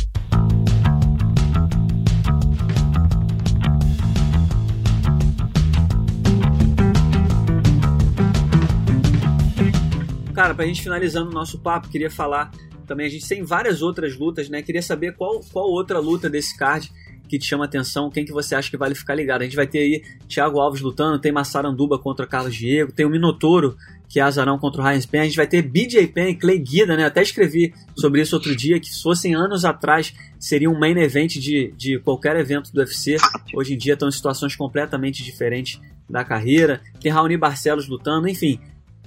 Cara, 10.34 10.52
pra 10.52 10.66
gente 10.66 10.82
finalizando 10.82 11.30
o 11.30 11.32
nosso 11.32 11.60
papo, 11.60 11.88
queria 11.88 12.10
falar 12.10 12.50
também, 12.88 13.06
a 13.06 13.10
gente 13.10 13.28
tem 13.28 13.44
várias 13.44 13.82
outras 13.82 14.16
lutas, 14.16 14.48
né? 14.48 14.60
Queria 14.60 14.82
saber 14.82 15.14
qual, 15.14 15.40
qual 15.52 15.70
outra 15.70 16.00
luta 16.00 16.28
desse 16.28 16.56
card 16.56 16.90
que 17.28 17.38
te 17.38 17.46
chama 17.46 17.66
atenção, 17.66 18.10
quem 18.10 18.24
que 18.24 18.32
você 18.32 18.56
acha 18.56 18.68
que 18.68 18.76
vale 18.76 18.96
ficar 18.96 19.14
ligado. 19.14 19.42
A 19.42 19.44
gente 19.44 19.54
vai 19.54 19.66
ter 19.66 19.78
aí 19.78 20.02
Thiago 20.26 20.58
Alves 20.58 20.80
lutando, 20.80 21.20
tem 21.20 21.30
Massaranduba 21.30 21.98
contra 21.98 22.26
Carlos 22.26 22.56
Diego, 22.56 22.90
tem 22.90 23.06
o 23.06 23.10
Minotouro, 23.10 23.76
que 24.08 24.18
é 24.18 24.22
Azarão 24.22 24.58
contra 24.58 24.82
o 24.82 24.88
Heinz 24.88 25.04
Pen. 25.04 25.20
A 25.20 25.24
gente 25.24 25.36
vai 25.36 25.46
ter 25.46 25.62
BJ 25.62 26.06
Penn 26.08 26.30
e 26.30 26.34
Clay 26.34 26.58
Guida, 26.58 26.96
né? 26.96 27.04
Até 27.04 27.22
escrevi 27.22 27.74
sobre 27.96 28.22
isso 28.22 28.34
outro 28.34 28.56
dia, 28.56 28.80
que 28.80 28.88
se 28.88 29.02
fossem 29.02 29.34
anos 29.34 29.64
atrás 29.64 30.14
seria 30.38 30.70
um 30.70 30.78
main 30.78 30.96
event 30.98 31.32
de, 31.32 31.72
de 31.76 31.98
qualquer 31.98 32.36
evento 32.36 32.72
do 32.72 32.80
UFC. 32.80 33.16
Hoje 33.54 33.74
em 33.74 33.76
dia 33.76 33.92
estão 33.92 34.08
em 34.08 34.12
situações 34.12 34.56
completamente 34.56 35.22
diferentes 35.22 35.80
da 36.08 36.24
carreira. 36.24 36.80
Tem 37.00 37.12
Raoni 37.12 37.36
Barcelos 37.36 37.86
lutando, 37.86 38.28
enfim. 38.28 38.58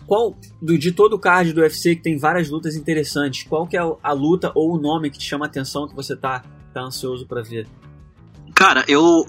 Qual 0.05 0.37
do, 0.61 0.77
de 0.77 0.91
todo 0.91 1.13
o 1.13 1.19
card 1.19 1.53
do 1.53 1.61
UFC 1.61 1.95
que 1.95 2.03
tem 2.03 2.17
várias 2.17 2.49
lutas 2.49 2.75
interessantes, 2.75 3.43
qual 3.43 3.65
que 3.65 3.77
é 3.77 3.79
a 3.79 4.11
luta 4.11 4.51
ou 4.53 4.75
o 4.75 4.79
nome 4.79 5.09
que 5.09 5.17
te 5.17 5.25
chama 5.25 5.45
a 5.45 5.47
atenção 5.47 5.87
que 5.87 5.95
você 5.95 6.15
tá, 6.15 6.43
tá 6.73 6.81
ansioso 6.81 7.25
para 7.25 7.41
ver? 7.41 7.65
Cara, 8.61 8.85
eu, 8.87 9.25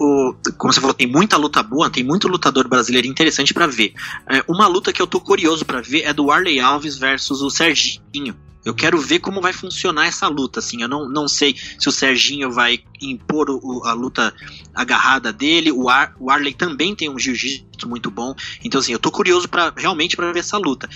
como 0.59 0.71
você 0.71 0.79
falou, 0.79 0.93
tem 0.93 1.07
muita 1.07 1.37
luta 1.37 1.63
boa, 1.63 1.89
tem 1.89 2.03
muito 2.03 2.27
lutador 2.27 2.67
brasileiro 2.67 3.07
interessante 3.07 3.51
para 3.51 3.65
ver. 3.65 3.91
É, 4.29 4.45
uma 4.47 4.67
luta 4.67 4.93
que 4.93 5.01
eu 5.01 5.07
tô 5.07 5.19
curioso 5.19 5.65
para 5.65 5.81
ver 5.81 6.03
é 6.03 6.13
do 6.13 6.29
Arley 6.29 6.59
Alves 6.59 6.99
versus 6.99 7.41
o 7.41 7.49
Serginho. 7.49 8.35
Eu 8.63 8.75
quero 8.75 8.95
ver 8.99 9.17
como 9.17 9.41
vai 9.41 9.51
funcionar 9.51 10.05
essa 10.05 10.27
luta, 10.27 10.59
assim. 10.59 10.83
Eu 10.83 10.87
não, 10.87 11.09
não 11.09 11.27
sei 11.27 11.55
se 11.79 11.89
o 11.89 11.91
Serginho 11.91 12.51
vai 12.51 12.83
impor 13.01 13.49
o, 13.49 13.83
a 13.85 13.93
luta 13.93 14.31
agarrada 14.71 15.33
dele. 15.33 15.71
O, 15.71 15.89
Ar, 15.89 16.13
o 16.19 16.29
Arley 16.29 16.53
também 16.53 16.95
tem 16.95 17.09
um 17.09 17.17
jiu-jitsu 17.17 17.89
muito 17.89 18.11
bom. 18.11 18.35
Então, 18.63 18.79
assim, 18.79 18.91
eu 18.91 18.99
tô 18.99 19.09
curioso 19.09 19.49
para 19.49 19.73
realmente 19.75 20.15
para 20.15 20.31
ver 20.31 20.41
essa 20.41 20.59
luta. 20.59 20.87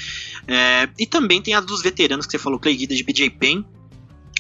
É, 0.47 0.88
e 1.00 1.08
também 1.08 1.41
tem 1.41 1.56
a 1.56 1.60
dos 1.60 1.82
veteranos 1.82 2.28
que 2.28 2.34
você 2.34 2.38
falou, 2.38 2.60
Clay 2.60 2.76
Guida 2.76 2.93
de 2.93 3.04
BJ 3.04 3.32
Penn 3.32 3.63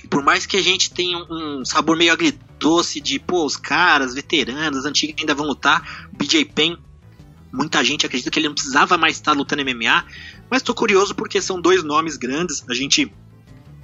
por 0.09 0.23
mais 0.23 0.45
que 0.45 0.55
a 0.55 0.61
gente 0.61 0.91
tenha 0.91 1.17
um 1.17 1.65
sabor 1.65 1.97
meio 1.97 2.13
agridoce 2.13 2.46
de, 3.01 3.19
pô, 3.19 3.45
os 3.45 3.55
caras, 3.55 4.13
veteranos, 4.13 4.85
antigos 4.85 5.15
ainda 5.19 5.35
vão 5.35 5.45
lutar, 5.45 6.07
BJ 6.11 6.45
Penn, 6.45 6.77
muita 7.51 7.83
gente 7.83 8.05
acredita 8.05 8.29
que 8.29 8.39
ele 8.39 8.47
não 8.47 8.55
precisava 8.55 8.97
mais 8.97 9.15
estar 9.15 9.33
lutando 9.33 9.63
MMA, 9.63 10.05
mas 10.49 10.61
tô 10.61 10.73
curioso 10.73 11.15
porque 11.15 11.41
são 11.41 11.61
dois 11.61 11.83
nomes 11.83 12.17
grandes, 12.17 12.63
a 12.69 12.73
gente 12.73 13.11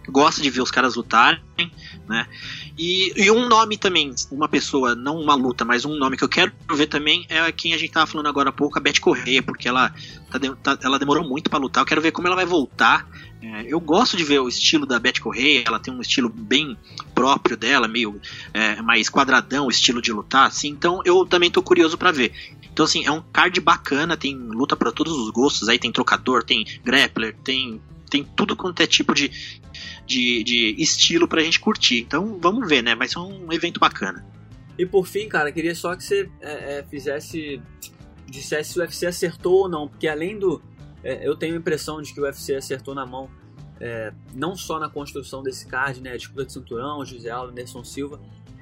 gosta 0.08 0.42
de 0.42 0.50
ver 0.50 0.62
os 0.62 0.72
caras 0.72 0.96
lutarem, 0.96 1.42
né? 2.08 2.28
E, 2.78 3.14
e, 3.16 3.30
um 3.30 3.48
nome 3.48 3.78
também, 3.78 4.14
uma 4.32 4.48
pessoa, 4.48 4.96
não 4.96 5.20
uma 5.20 5.36
luta, 5.36 5.64
mas 5.64 5.86
um 5.86 5.96
nome 5.96 6.18
que 6.18 6.24
eu 6.24 6.30
quero 6.30 6.52
ver 6.74 6.88
também 6.88 7.26
é 7.30 7.52
quem 7.52 7.74
a 7.74 7.78
gente 7.78 7.92
tava 7.92 8.08
falando 8.08 8.28
agora 8.28 8.50
há 8.50 8.52
pouco, 8.52 8.78
a 8.78 8.82
Beth 8.82 9.00
Correia, 9.00 9.44
porque 9.44 9.68
ela, 9.68 9.94
tá, 10.32 10.40
tá, 10.62 10.80
ela 10.82 10.98
demorou 10.98 11.24
muito 11.24 11.50
para 11.50 11.60
lutar. 11.60 11.82
Eu 11.82 11.88
quero 11.88 12.02
ver 12.02 12.12
como 12.12 12.28
ela 12.28 12.36
vai 12.36 12.46
voltar. 12.46 13.08
É, 13.42 13.66
eu 13.68 13.80
gosto 13.80 14.18
de 14.18 14.24
ver 14.24 14.40
o 14.40 14.48
estilo 14.48 14.86
da 14.86 15.00
Beth 15.00 15.20
Correia, 15.22 15.64
ela 15.68 15.80
tem 15.80 15.94
um 15.94 16.02
estilo 16.02 16.30
bem 16.30 16.78
próprio 17.14 17.56
dela, 17.56 17.88
meio 17.88 18.20
é, 18.54 18.82
mais 18.82 19.10
quadradão, 19.10 19.70
estilo 19.70 20.02
de 20.02 20.12
lutar, 20.12 20.48
assim. 20.48 20.70
Então 20.70 21.02
eu 21.06 21.26
também 21.26 21.52
tô 21.52 21.62
curioso 21.62 21.98
para 21.98 22.12
ver. 22.12 22.34
Então, 22.74 22.86
assim, 22.86 23.06
é 23.06 23.12
um 23.12 23.22
card 23.22 23.62
bacana, 23.62 24.18
tem 24.18 24.36
luta 24.36 24.76
para 24.76 24.92
todos 24.92 25.14
os 25.14 25.30
gostos. 25.30 25.70
Aí 25.70 25.78
tem 25.78 25.92
trocador, 25.92 26.44
tem 26.44 26.66
grappler, 26.84 27.36
tem, 27.44 27.80
tem 28.14 28.24
tudo 28.24 28.56
quanto 28.56 28.80
é 28.82 28.86
tipo 28.86 29.14
de, 29.16 29.30
de, 30.06 30.44
de 30.44 30.76
estilo 30.78 31.28
pra 31.28 31.42
gente 31.42 31.60
curtir. 31.60 32.02
Então 32.02 32.38
vamos 32.40 32.70
ver, 32.70 32.84
né? 32.84 32.96
Vai 32.96 33.08
ser 33.08 33.18
um 33.18 33.52
evento 33.52 33.80
bacana. 33.80 34.24
E 34.78 34.86
por 34.86 35.08
fim, 35.08 35.28
cara, 35.28 35.52
queria 35.52 35.74
só 35.74 35.96
que 35.96 36.04
você 36.04 36.30
é, 36.40 36.78
é, 36.78 36.84
fizesse. 36.84 37.60
dissesse 38.28 38.74
se 38.74 38.80
o 38.80 38.82
UFC 38.82 39.08
acertou 39.08 39.64
ou 39.64 39.70
não, 39.70 39.88
porque 39.88 40.08
além 40.08 40.38
do. 40.38 40.62
É, 41.04 41.28
eu 41.28 41.36
tenho 41.36 41.56
a 41.56 41.58
impressão 41.58 42.02
de 42.02 42.14
que 42.14 42.20
o 42.20 42.24
UFC 42.24 42.56
acertou 42.56 42.94
na 42.94 43.06
mão, 43.06 43.30
é, 43.80 44.14
não 44.34 44.56
só 44.56 44.80
na 44.80 44.90
construção 44.90 45.42
desse 45.42 45.66
card, 45.68 46.00
né? 46.00 46.12
A 46.12 46.18
disputa 46.18 46.46
de 46.46 46.54
cinturão, 46.54 47.04
José 47.04 47.32
Aldo, 47.32 47.52
Anderson 47.52 47.84
Silva, 47.84 48.22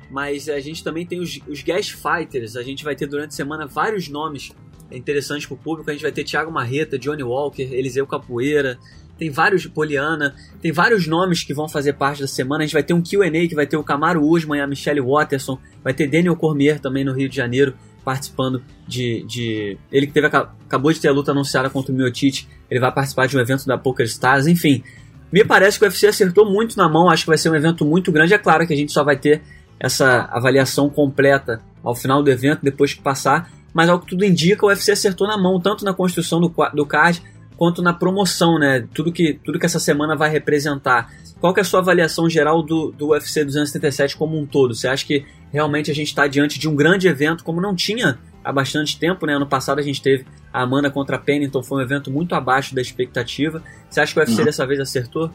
mas 0.09 0.47
a 0.47 0.59
gente 0.61 0.81
também 0.83 1.05
tem 1.05 1.19
os, 1.19 1.39
os 1.45 1.61
guest 1.61 1.93
fighters. 1.95 2.55
A 2.55 2.63
gente 2.63 2.85
vai 2.85 2.95
ter 2.95 3.05
durante 3.05 3.29
a 3.29 3.35
semana 3.35 3.67
vários 3.67 4.07
nomes 4.07 4.51
interessantes 4.91 5.45
para 5.45 5.55
o 5.55 5.57
público. 5.57 5.89
A 5.89 5.93
gente 5.93 6.03
vai 6.03 6.11
ter 6.11 6.23
Thiago 6.23 6.51
Marreta, 6.51 6.97
Johnny 6.97 7.23
Walker, 7.23 7.63
Eliseu 7.63 8.07
Capoeira, 8.07 8.79
tem 9.21 9.29
vários 9.29 9.61
de 9.61 9.69
Poliana, 9.69 10.33
tem 10.59 10.71
vários 10.71 11.05
nomes 11.05 11.43
que 11.43 11.53
vão 11.53 11.69
fazer 11.69 11.93
parte 11.93 12.21
da 12.21 12.27
semana. 12.27 12.63
A 12.63 12.65
gente 12.65 12.73
vai 12.73 12.81
ter 12.81 12.95
um 12.95 13.03
QA 13.03 13.29
que 13.47 13.53
vai 13.53 13.67
ter 13.67 13.77
o 13.77 13.83
Camaro 13.83 14.25
Usman 14.25 14.57
e 14.57 14.61
a 14.63 14.65
Michelle 14.65 14.99
Watterson, 14.99 15.59
vai 15.83 15.93
ter 15.93 16.07
Daniel 16.07 16.35
Cormier 16.35 16.79
também 16.79 17.05
no 17.05 17.13
Rio 17.13 17.29
de 17.29 17.35
Janeiro 17.35 17.75
participando 18.03 18.63
de. 18.87 19.23
de... 19.27 19.77
Ele 19.91 20.07
que 20.07 20.13
teve, 20.13 20.25
acabou 20.25 20.91
de 20.91 20.99
ter 20.99 21.07
a 21.07 21.11
luta 21.11 21.29
anunciada 21.29 21.69
contra 21.69 21.93
o 21.93 21.95
Miotite, 21.95 22.49
ele 22.67 22.79
vai 22.79 22.91
participar 22.91 23.27
de 23.27 23.37
um 23.37 23.39
evento 23.39 23.67
da 23.67 23.77
Poker 23.77 24.07
Stars, 24.07 24.47
enfim. 24.47 24.83
Me 25.31 25.45
parece 25.45 25.77
que 25.77 25.85
o 25.85 25.87
UFC 25.87 26.07
acertou 26.07 26.51
muito 26.51 26.75
na 26.75 26.89
mão, 26.89 27.07
acho 27.07 27.23
que 27.25 27.29
vai 27.29 27.37
ser 27.37 27.51
um 27.51 27.55
evento 27.55 27.85
muito 27.85 28.11
grande. 28.11 28.33
É 28.33 28.39
claro 28.39 28.65
que 28.65 28.73
a 28.73 28.75
gente 28.75 28.91
só 28.91 29.03
vai 29.03 29.17
ter 29.17 29.43
essa 29.79 30.27
avaliação 30.31 30.89
completa 30.89 31.61
ao 31.83 31.93
final 31.93 32.23
do 32.23 32.31
evento, 32.31 32.61
depois 32.63 32.95
que 32.95 33.03
passar, 33.03 33.51
mas 33.71 33.87
ao 33.87 33.99
que 33.99 34.07
tudo 34.07 34.25
indica, 34.25 34.65
o 34.65 34.69
UFC 34.69 34.91
acertou 34.91 35.27
na 35.27 35.37
mão, 35.37 35.61
tanto 35.61 35.85
na 35.85 35.93
construção 35.93 36.41
do, 36.41 36.51
do 36.73 36.87
card 36.87 37.21
quanto 37.61 37.83
na 37.83 37.93
promoção, 37.93 38.57
né? 38.57 38.87
Tudo 38.91 39.11
que, 39.11 39.35
tudo 39.35 39.59
que 39.59 39.67
essa 39.67 39.77
semana 39.77 40.15
vai 40.15 40.31
representar. 40.31 41.13
Qual 41.39 41.53
que 41.53 41.59
é 41.59 41.61
a 41.61 41.63
sua 41.63 41.79
avaliação 41.79 42.27
geral 42.27 42.63
do, 42.63 42.91
do 42.91 43.09
UFC 43.09 43.45
277 43.45 44.17
como 44.17 44.35
um 44.35 44.47
todo? 44.47 44.73
Você 44.73 44.87
acha 44.87 45.05
que 45.05 45.27
realmente 45.53 45.91
a 45.91 45.93
gente 45.93 46.07
está 46.07 46.25
diante 46.25 46.57
de 46.57 46.67
um 46.67 46.75
grande 46.75 47.07
evento, 47.07 47.43
como 47.43 47.61
não 47.61 47.75
tinha 47.75 48.17
há 48.43 48.51
bastante 48.51 48.97
tempo, 48.97 49.27
né? 49.27 49.35
Ano 49.35 49.45
passado 49.45 49.77
a 49.77 49.83
gente 49.83 50.01
teve 50.01 50.25
a 50.51 50.63
Amanda 50.63 50.89
contra 50.89 51.17
a 51.17 51.19
Pennington, 51.19 51.61
foi 51.61 51.77
um 51.77 51.81
evento 51.81 52.09
muito 52.09 52.33
abaixo 52.33 52.73
da 52.73 52.81
expectativa. 52.81 53.61
Você 53.87 54.01
acha 54.01 54.11
que 54.11 54.19
o 54.19 54.23
UFC 54.23 54.39
uhum. 54.39 54.45
dessa 54.45 54.65
vez 54.65 54.79
acertou? 54.79 55.31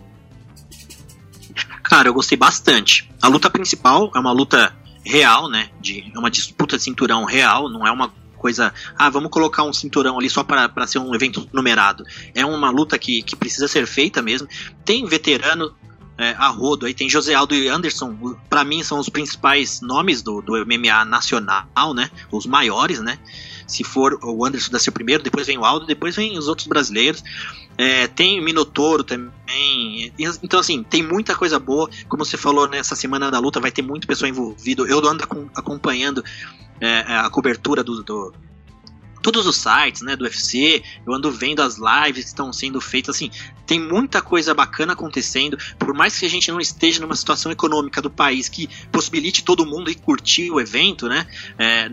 Cara, 1.85 2.09
eu 2.09 2.13
gostei 2.13 2.37
bastante. 2.37 3.09
A 3.23 3.29
luta 3.29 3.49
principal 3.49 4.11
é 4.13 4.19
uma 4.19 4.33
luta 4.33 4.75
real, 5.05 5.49
né? 5.49 5.69
De, 5.81 6.11
é 6.13 6.19
uma 6.19 6.29
disputa 6.29 6.77
de 6.77 6.83
cinturão 6.83 7.25
real, 7.25 7.69
não 7.69 7.87
é 7.87 7.93
uma 7.93 8.13
coisa, 8.37 8.73
ah, 8.97 9.11
vamos 9.11 9.31
colocar 9.31 9.63
um 9.65 9.73
cinturão 9.73 10.19
ali 10.19 10.31
só 10.31 10.45
para 10.45 10.87
ser 10.87 10.99
um 10.99 11.15
evento 11.15 11.49
numerado. 11.53 12.05
É 12.35 12.45
uma 12.45 12.71
luta 12.71 12.99
que, 12.99 13.23
que 13.23 13.37
precisa 13.37 13.69
ser 13.69 13.87
feita 13.87 14.23
mesmo. 14.23 14.49
Tem 14.85 15.05
veterano 15.07 15.75
é, 16.19 16.31
a 16.39 16.49
rodo 16.49 16.87
aí, 16.87 16.95
tem 16.95 17.11
José 17.11 17.35
Aldo 17.35 17.55
e 17.55 17.69
Anderson, 17.69 18.37
para 18.49 18.65
mim 18.65 18.83
são 18.83 18.99
os 18.99 19.09
principais 19.09 19.81
nomes 19.83 20.23
do, 20.23 20.41
do 20.41 20.53
MMA 20.65 21.05
nacional, 21.05 21.95
né? 21.95 22.11
Os 22.31 22.47
maiores, 22.47 23.01
né? 23.01 23.19
Se 23.67 23.83
for 23.85 24.19
o 24.23 24.45
Anderson 24.45 24.71
da 24.71 24.79
ser 24.79 24.91
o 24.91 24.93
primeiro, 24.93 25.23
depois 25.23 25.47
vem 25.47 25.59
o 25.59 25.65
Aldo, 25.65 25.87
depois 25.87 26.15
vem 26.15 26.39
os 26.39 26.49
outros 26.49 26.67
brasileiros. 26.67 27.23
É, 27.79 28.07
tem 28.07 28.41
Minotouro 28.41 29.05
também. 29.05 30.13
Então, 30.43 30.61
assim, 30.61 30.83
tem 30.83 31.03
muita 31.03 31.35
coisa 31.35 31.59
boa. 31.59 31.91
Como 32.09 32.25
você 32.25 32.37
falou, 32.37 32.69
nessa 32.69 32.97
semana 32.97 33.31
da 33.31 33.39
luta 33.39 33.61
vai 33.61 33.71
ter 33.71 33.83
muita 33.83 34.07
pessoa 34.07 34.29
envolvida. 34.29 34.83
Eu 34.83 35.07
ando 35.07 35.25
acompanhando 35.55 36.25
é, 36.81 37.01
a 37.01 37.29
cobertura 37.29 37.83
do, 37.83 38.03
do 38.03 38.33
todos 39.27 39.45
os 39.45 39.57
sites, 39.57 40.03
né, 40.03 40.15
do 40.15 40.23
UFC, 40.23 40.85
eu 41.05 41.13
ando 41.13 41.33
vendo 41.33 41.61
as 41.61 41.79
lives 41.79 42.23
que 42.23 42.29
estão 42.29 42.53
sendo 42.53 42.81
feitas, 42.81 43.17
assim, 43.17 43.29
tem 43.67 43.81
muita 43.81 44.23
coisa 44.23 44.55
bacana 44.55 44.93
acontecendo, 44.93 45.59
por 45.81 45.93
mais 45.93 46.17
que 46.17 46.25
a 46.25 46.31
gente 46.31 46.49
não 46.53 46.61
esteja 46.61 47.01
numa 47.01 47.17
situação 47.17 47.51
econômica 47.51 48.01
do 48.01 48.09
país 48.09 48.49
que 48.49 48.69
possibilite 48.93 49.43
todo 49.43 49.67
mundo 49.67 49.91
ir 49.91 49.97
curtir 49.97 50.53
o 50.53 50.61
evento, 50.61 51.09
né, 51.09 51.27
é, 51.59 51.91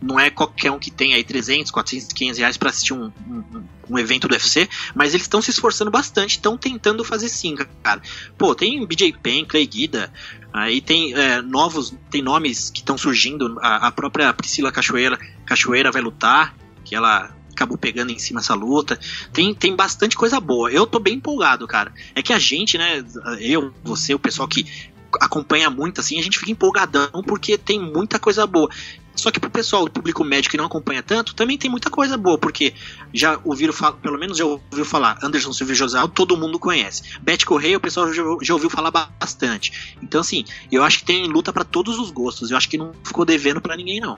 não 0.00 0.18
é 0.18 0.30
qualquer 0.30 0.70
um 0.70 0.78
que 0.78 0.90
tem 0.90 1.14
aí 1.14 1.22
300, 1.22 1.70
400, 1.70 2.08
500 2.08 2.38
reais 2.38 2.56
para 2.56 2.70
assistir 2.70 2.94
um, 2.94 3.12
um, 3.28 3.64
um, 3.90 3.98
evento 3.98 4.26
do 4.26 4.32
UFC, 4.32 4.68
mas 4.94 5.12
eles 5.12 5.24
estão 5.24 5.42
se 5.42 5.50
esforçando 5.50 5.90
bastante, 5.90 6.32
estão 6.32 6.56
tentando 6.56 7.04
fazer 7.04 7.28
sim, 7.28 7.54
cara. 7.82 8.00
Pô, 8.38 8.54
tem 8.54 8.84
BJ 8.86 9.12
Penn, 9.22 9.44
Clay 9.44 9.66
Guida, 9.66 10.12
aí 10.52 10.80
tem 10.80 11.12
é, 11.14 11.42
novos, 11.42 11.94
tem 12.10 12.22
nomes 12.22 12.70
que 12.70 12.80
estão 12.80 12.96
surgindo, 12.96 13.58
a, 13.60 13.88
a, 13.88 13.92
própria 13.92 14.32
Priscila 14.32 14.72
Cachoeira, 14.72 15.18
Cachoeira 15.44 15.92
vai 15.92 16.00
lutar, 16.00 16.54
que 16.84 16.94
ela 16.94 17.34
acabou 17.52 17.76
pegando 17.76 18.10
em 18.10 18.18
cima 18.18 18.40
essa 18.40 18.54
luta. 18.54 18.98
Tem, 19.32 19.54
tem 19.54 19.76
bastante 19.76 20.16
coisa 20.16 20.40
boa. 20.40 20.70
Eu 20.70 20.86
tô 20.86 20.98
bem 20.98 21.14
empolgado, 21.14 21.66
cara. 21.66 21.92
É 22.14 22.22
que 22.22 22.32
a 22.32 22.38
gente, 22.38 22.78
né, 22.78 23.04
eu, 23.38 23.72
você, 23.84 24.14
o 24.14 24.18
pessoal 24.18 24.48
que 24.48 24.66
acompanha 25.20 25.70
muito, 25.70 26.00
assim, 26.00 26.18
a 26.18 26.22
gente 26.22 26.38
fica 26.38 26.50
empolgadão 26.50 27.22
porque 27.26 27.56
tem 27.56 27.80
muita 27.80 28.18
coisa 28.18 28.46
boa. 28.46 28.68
Só 29.14 29.30
que 29.30 29.38
pro 29.38 29.50
pessoal, 29.50 29.84
o 29.84 29.90
público 29.90 30.24
médio 30.24 30.50
que 30.50 30.56
não 30.56 30.64
acompanha 30.64 31.02
tanto, 31.02 31.34
também 31.34 31.58
tem 31.58 31.70
muita 31.70 31.90
coisa 31.90 32.16
boa, 32.16 32.38
porque 32.38 32.72
já 33.12 33.38
ouviram 33.44 33.72
falar, 33.72 33.92
pelo 33.98 34.18
menos 34.18 34.38
já 34.38 34.44
ouviu 34.46 34.84
falar, 34.84 35.18
Anderson 35.22 35.52
Silva 35.52 35.74
José, 35.74 35.98
todo 36.14 36.36
mundo 36.36 36.58
conhece. 36.58 37.02
Beth 37.20 37.44
Correia, 37.44 37.76
o 37.76 37.80
pessoal 37.80 38.12
já, 38.12 38.22
já, 38.40 38.54
ouviu 38.54 38.70
falar 38.70 38.90
bastante. 38.90 39.96
Então, 40.02 40.22
assim, 40.22 40.44
eu 40.72 40.82
acho 40.82 41.00
que 41.00 41.04
tem 41.04 41.26
luta 41.26 41.52
para 41.52 41.64
todos 41.64 41.98
os 41.98 42.10
gostos. 42.10 42.50
Eu 42.50 42.56
acho 42.56 42.68
que 42.68 42.78
não 42.78 42.94
ficou 43.04 43.24
devendo 43.24 43.60
para 43.60 43.76
ninguém, 43.76 44.00
não. 44.00 44.16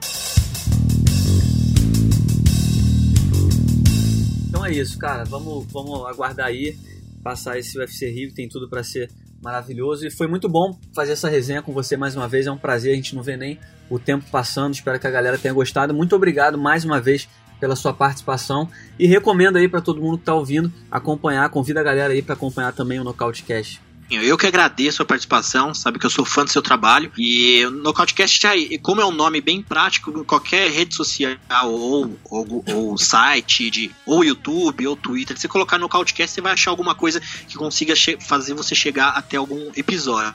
Então 4.48 4.64
é 4.64 4.72
isso, 4.72 4.96
cara. 4.98 5.24
Vamos, 5.24 5.66
vamos 5.72 6.06
aguardar 6.06 6.46
aí, 6.46 6.78
passar 7.22 7.58
esse 7.58 7.78
UFC 7.78 8.10
Rio, 8.10 8.34
tem 8.34 8.48
tudo 8.48 8.68
para 8.68 8.82
ser 8.82 9.10
maravilhoso. 9.42 10.06
E 10.06 10.10
foi 10.10 10.26
muito 10.26 10.48
bom 10.48 10.78
fazer 10.94 11.12
essa 11.12 11.28
resenha 11.28 11.62
com 11.62 11.72
você 11.72 11.96
mais 11.96 12.16
uma 12.16 12.28
vez. 12.28 12.46
É 12.46 12.52
um 12.52 12.58
prazer, 12.58 12.92
a 12.92 12.96
gente 12.96 13.14
não 13.14 13.22
vê 13.22 13.36
nem 13.36 13.58
o 13.90 13.98
tempo 13.98 14.24
passando. 14.30 14.74
Espero 14.74 14.98
que 14.98 15.06
a 15.06 15.10
galera 15.10 15.38
tenha 15.38 15.52
gostado. 15.52 15.92
Muito 15.92 16.14
obrigado 16.14 16.56
mais 16.56 16.84
uma 16.84 17.00
vez 17.00 17.28
pela 17.60 17.76
sua 17.76 17.94
participação 17.94 18.68
e 18.98 19.06
recomendo 19.06 19.56
aí 19.56 19.68
para 19.68 19.80
todo 19.80 20.00
mundo 20.00 20.16
que 20.16 20.22
está 20.22 20.34
ouvindo 20.34 20.72
acompanhar, 20.90 21.48
convida 21.48 21.78
a 21.78 21.82
galera 21.84 22.12
aí 22.12 22.20
para 22.20 22.34
acompanhar 22.34 22.72
também 22.72 22.98
o 22.98 23.04
Nocaute 23.04 23.44
Cash. 23.44 23.80
Eu 24.10 24.36
que 24.36 24.46
agradeço 24.46 25.02
a 25.02 25.06
participação, 25.06 25.72
sabe 25.72 25.98
que 25.98 26.04
eu 26.04 26.10
sou 26.10 26.24
fã 26.24 26.44
do 26.44 26.50
seu 26.50 26.60
trabalho. 26.60 27.10
E 27.16 27.64
o 27.64 27.70
Nocautecast, 27.70 28.46
como 28.82 29.00
é 29.00 29.06
um 29.06 29.12
nome 29.12 29.40
bem 29.40 29.62
prático, 29.62 30.24
qualquer 30.24 30.70
rede 30.70 30.94
social 30.94 31.38
ou, 31.64 32.18
ou, 32.24 32.64
ou 32.68 32.98
site, 32.98 33.70
de, 33.70 33.90
ou 34.04 34.24
YouTube, 34.24 34.86
ou 34.86 34.96
Twitter, 34.96 35.36
se 35.36 35.42
você 35.42 35.48
colocar 35.48 35.78
Nocautecast, 35.78 36.34
você 36.34 36.40
vai 36.40 36.52
achar 36.52 36.70
alguma 36.70 36.94
coisa 36.94 37.20
que 37.20 37.56
consiga 37.56 37.94
fazer 38.20 38.54
você 38.54 38.74
chegar 38.74 39.10
até 39.10 39.36
algum 39.36 39.70
episódio. 39.74 40.34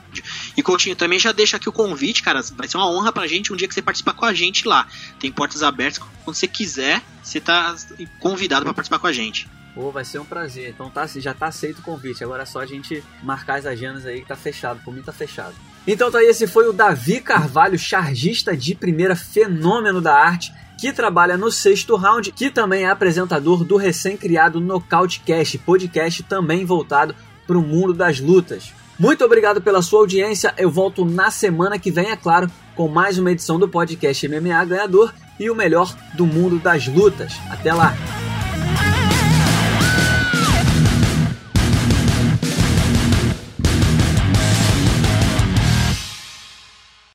E 0.56 0.62
Coutinho, 0.62 0.96
também 0.96 1.18
já 1.18 1.32
deixa 1.32 1.56
aqui 1.56 1.68
o 1.68 1.72
convite, 1.72 2.22
cara. 2.22 2.42
Vai 2.56 2.66
ser 2.66 2.76
uma 2.76 2.90
honra 2.90 3.12
pra 3.12 3.26
gente 3.26 3.52
um 3.52 3.56
dia 3.56 3.68
que 3.68 3.74
você 3.74 3.82
participar 3.82 4.14
com 4.14 4.24
a 4.24 4.34
gente 4.34 4.66
lá. 4.66 4.86
Tem 5.20 5.30
portas 5.30 5.62
abertas. 5.62 6.02
Quando 6.24 6.36
você 6.36 6.48
quiser, 6.48 7.02
você 7.22 7.40
tá 7.40 7.76
convidado 8.18 8.64
para 8.64 8.74
participar 8.74 8.98
com 8.98 9.06
a 9.06 9.12
gente. 9.12 9.48
Pô, 9.78 9.92
vai 9.92 10.04
ser 10.04 10.18
um 10.18 10.24
prazer. 10.24 10.70
Então 10.70 10.90
tá, 10.90 11.06
já 11.06 11.32
tá 11.32 11.46
aceito 11.46 11.78
o 11.78 11.82
convite. 11.82 12.24
Agora 12.24 12.42
é 12.42 12.46
só 12.46 12.58
a 12.58 12.66
gente 12.66 13.00
marcar 13.22 13.60
as 13.60 13.64
agendas 13.64 14.04
aí 14.06 14.22
que 14.22 14.26
tá 14.26 14.34
fechado. 14.34 14.80
Por 14.84 14.92
mim 14.92 15.02
tá 15.02 15.12
fechado. 15.12 15.54
Então 15.86 16.10
tá 16.10 16.18
aí, 16.18 16.26
esse 16.26 16.48
foi 16.48 16.68
o 16.68 16.72
Davi 16.72 17.20
Carvalho, 17.20 17.78
chargista 17.78 18.56
de 18.56 18.74
primeira 18.74 19.14
fenômeno 19.14 20.00
da 20.00 20.12
arte, 20.12 20.52
que 20.76 20.92
trabalha 20.92 21.36
no 21.36 21.52
sexto 21.52 21.94
round, 21.94 22.32
que 22.32 22.50
também 22.50 22.86
é 22.86 22.90
apresentador 22.90 23.62
do 23.62 23.76
recém-criado 23.76 24.60
Nocaute 24.60 25.20
Cast, 25.20 25.56
podcast 25.58 26.24
também 26.24 26.64
voltado 26.64 27.14
para 27.46 27.56
o 27.56 27.62
mundo 27.62 27.94
das 27.94 28.18
lutas. 28.18 28.72
Muito 28.98 29.24
obrigado 29.24 29.62
pela 29.62 29.80
sua 29.80 30.00
audiência. 30.00 30.52
Eu 30.58 30.72
volto 30.72 31.04
na 31.04 31.30
semana 31.30 31.78
que 31.78 31.92
vem, 31.92 32.10
é 32.10 32.16
claro, 32.16 32.50
com 32.74 32.88
mais 32.88 33.16
uma 33.16 33.30
edição 33.30 33.60
do 33.60 33.68
podcast 33.68 34.26
MMA 34.26 34.64
Ganhador 34.64 35.14
e 35.38 35.48
o 35.48 35.54
melhor 35.54 35.96
do 36.14 36.26
mundo 36.26 36.58
das 36.58 36.88
lutas. 36.88 37.32
Até 37.48 37.72
lá! 37.72 37.94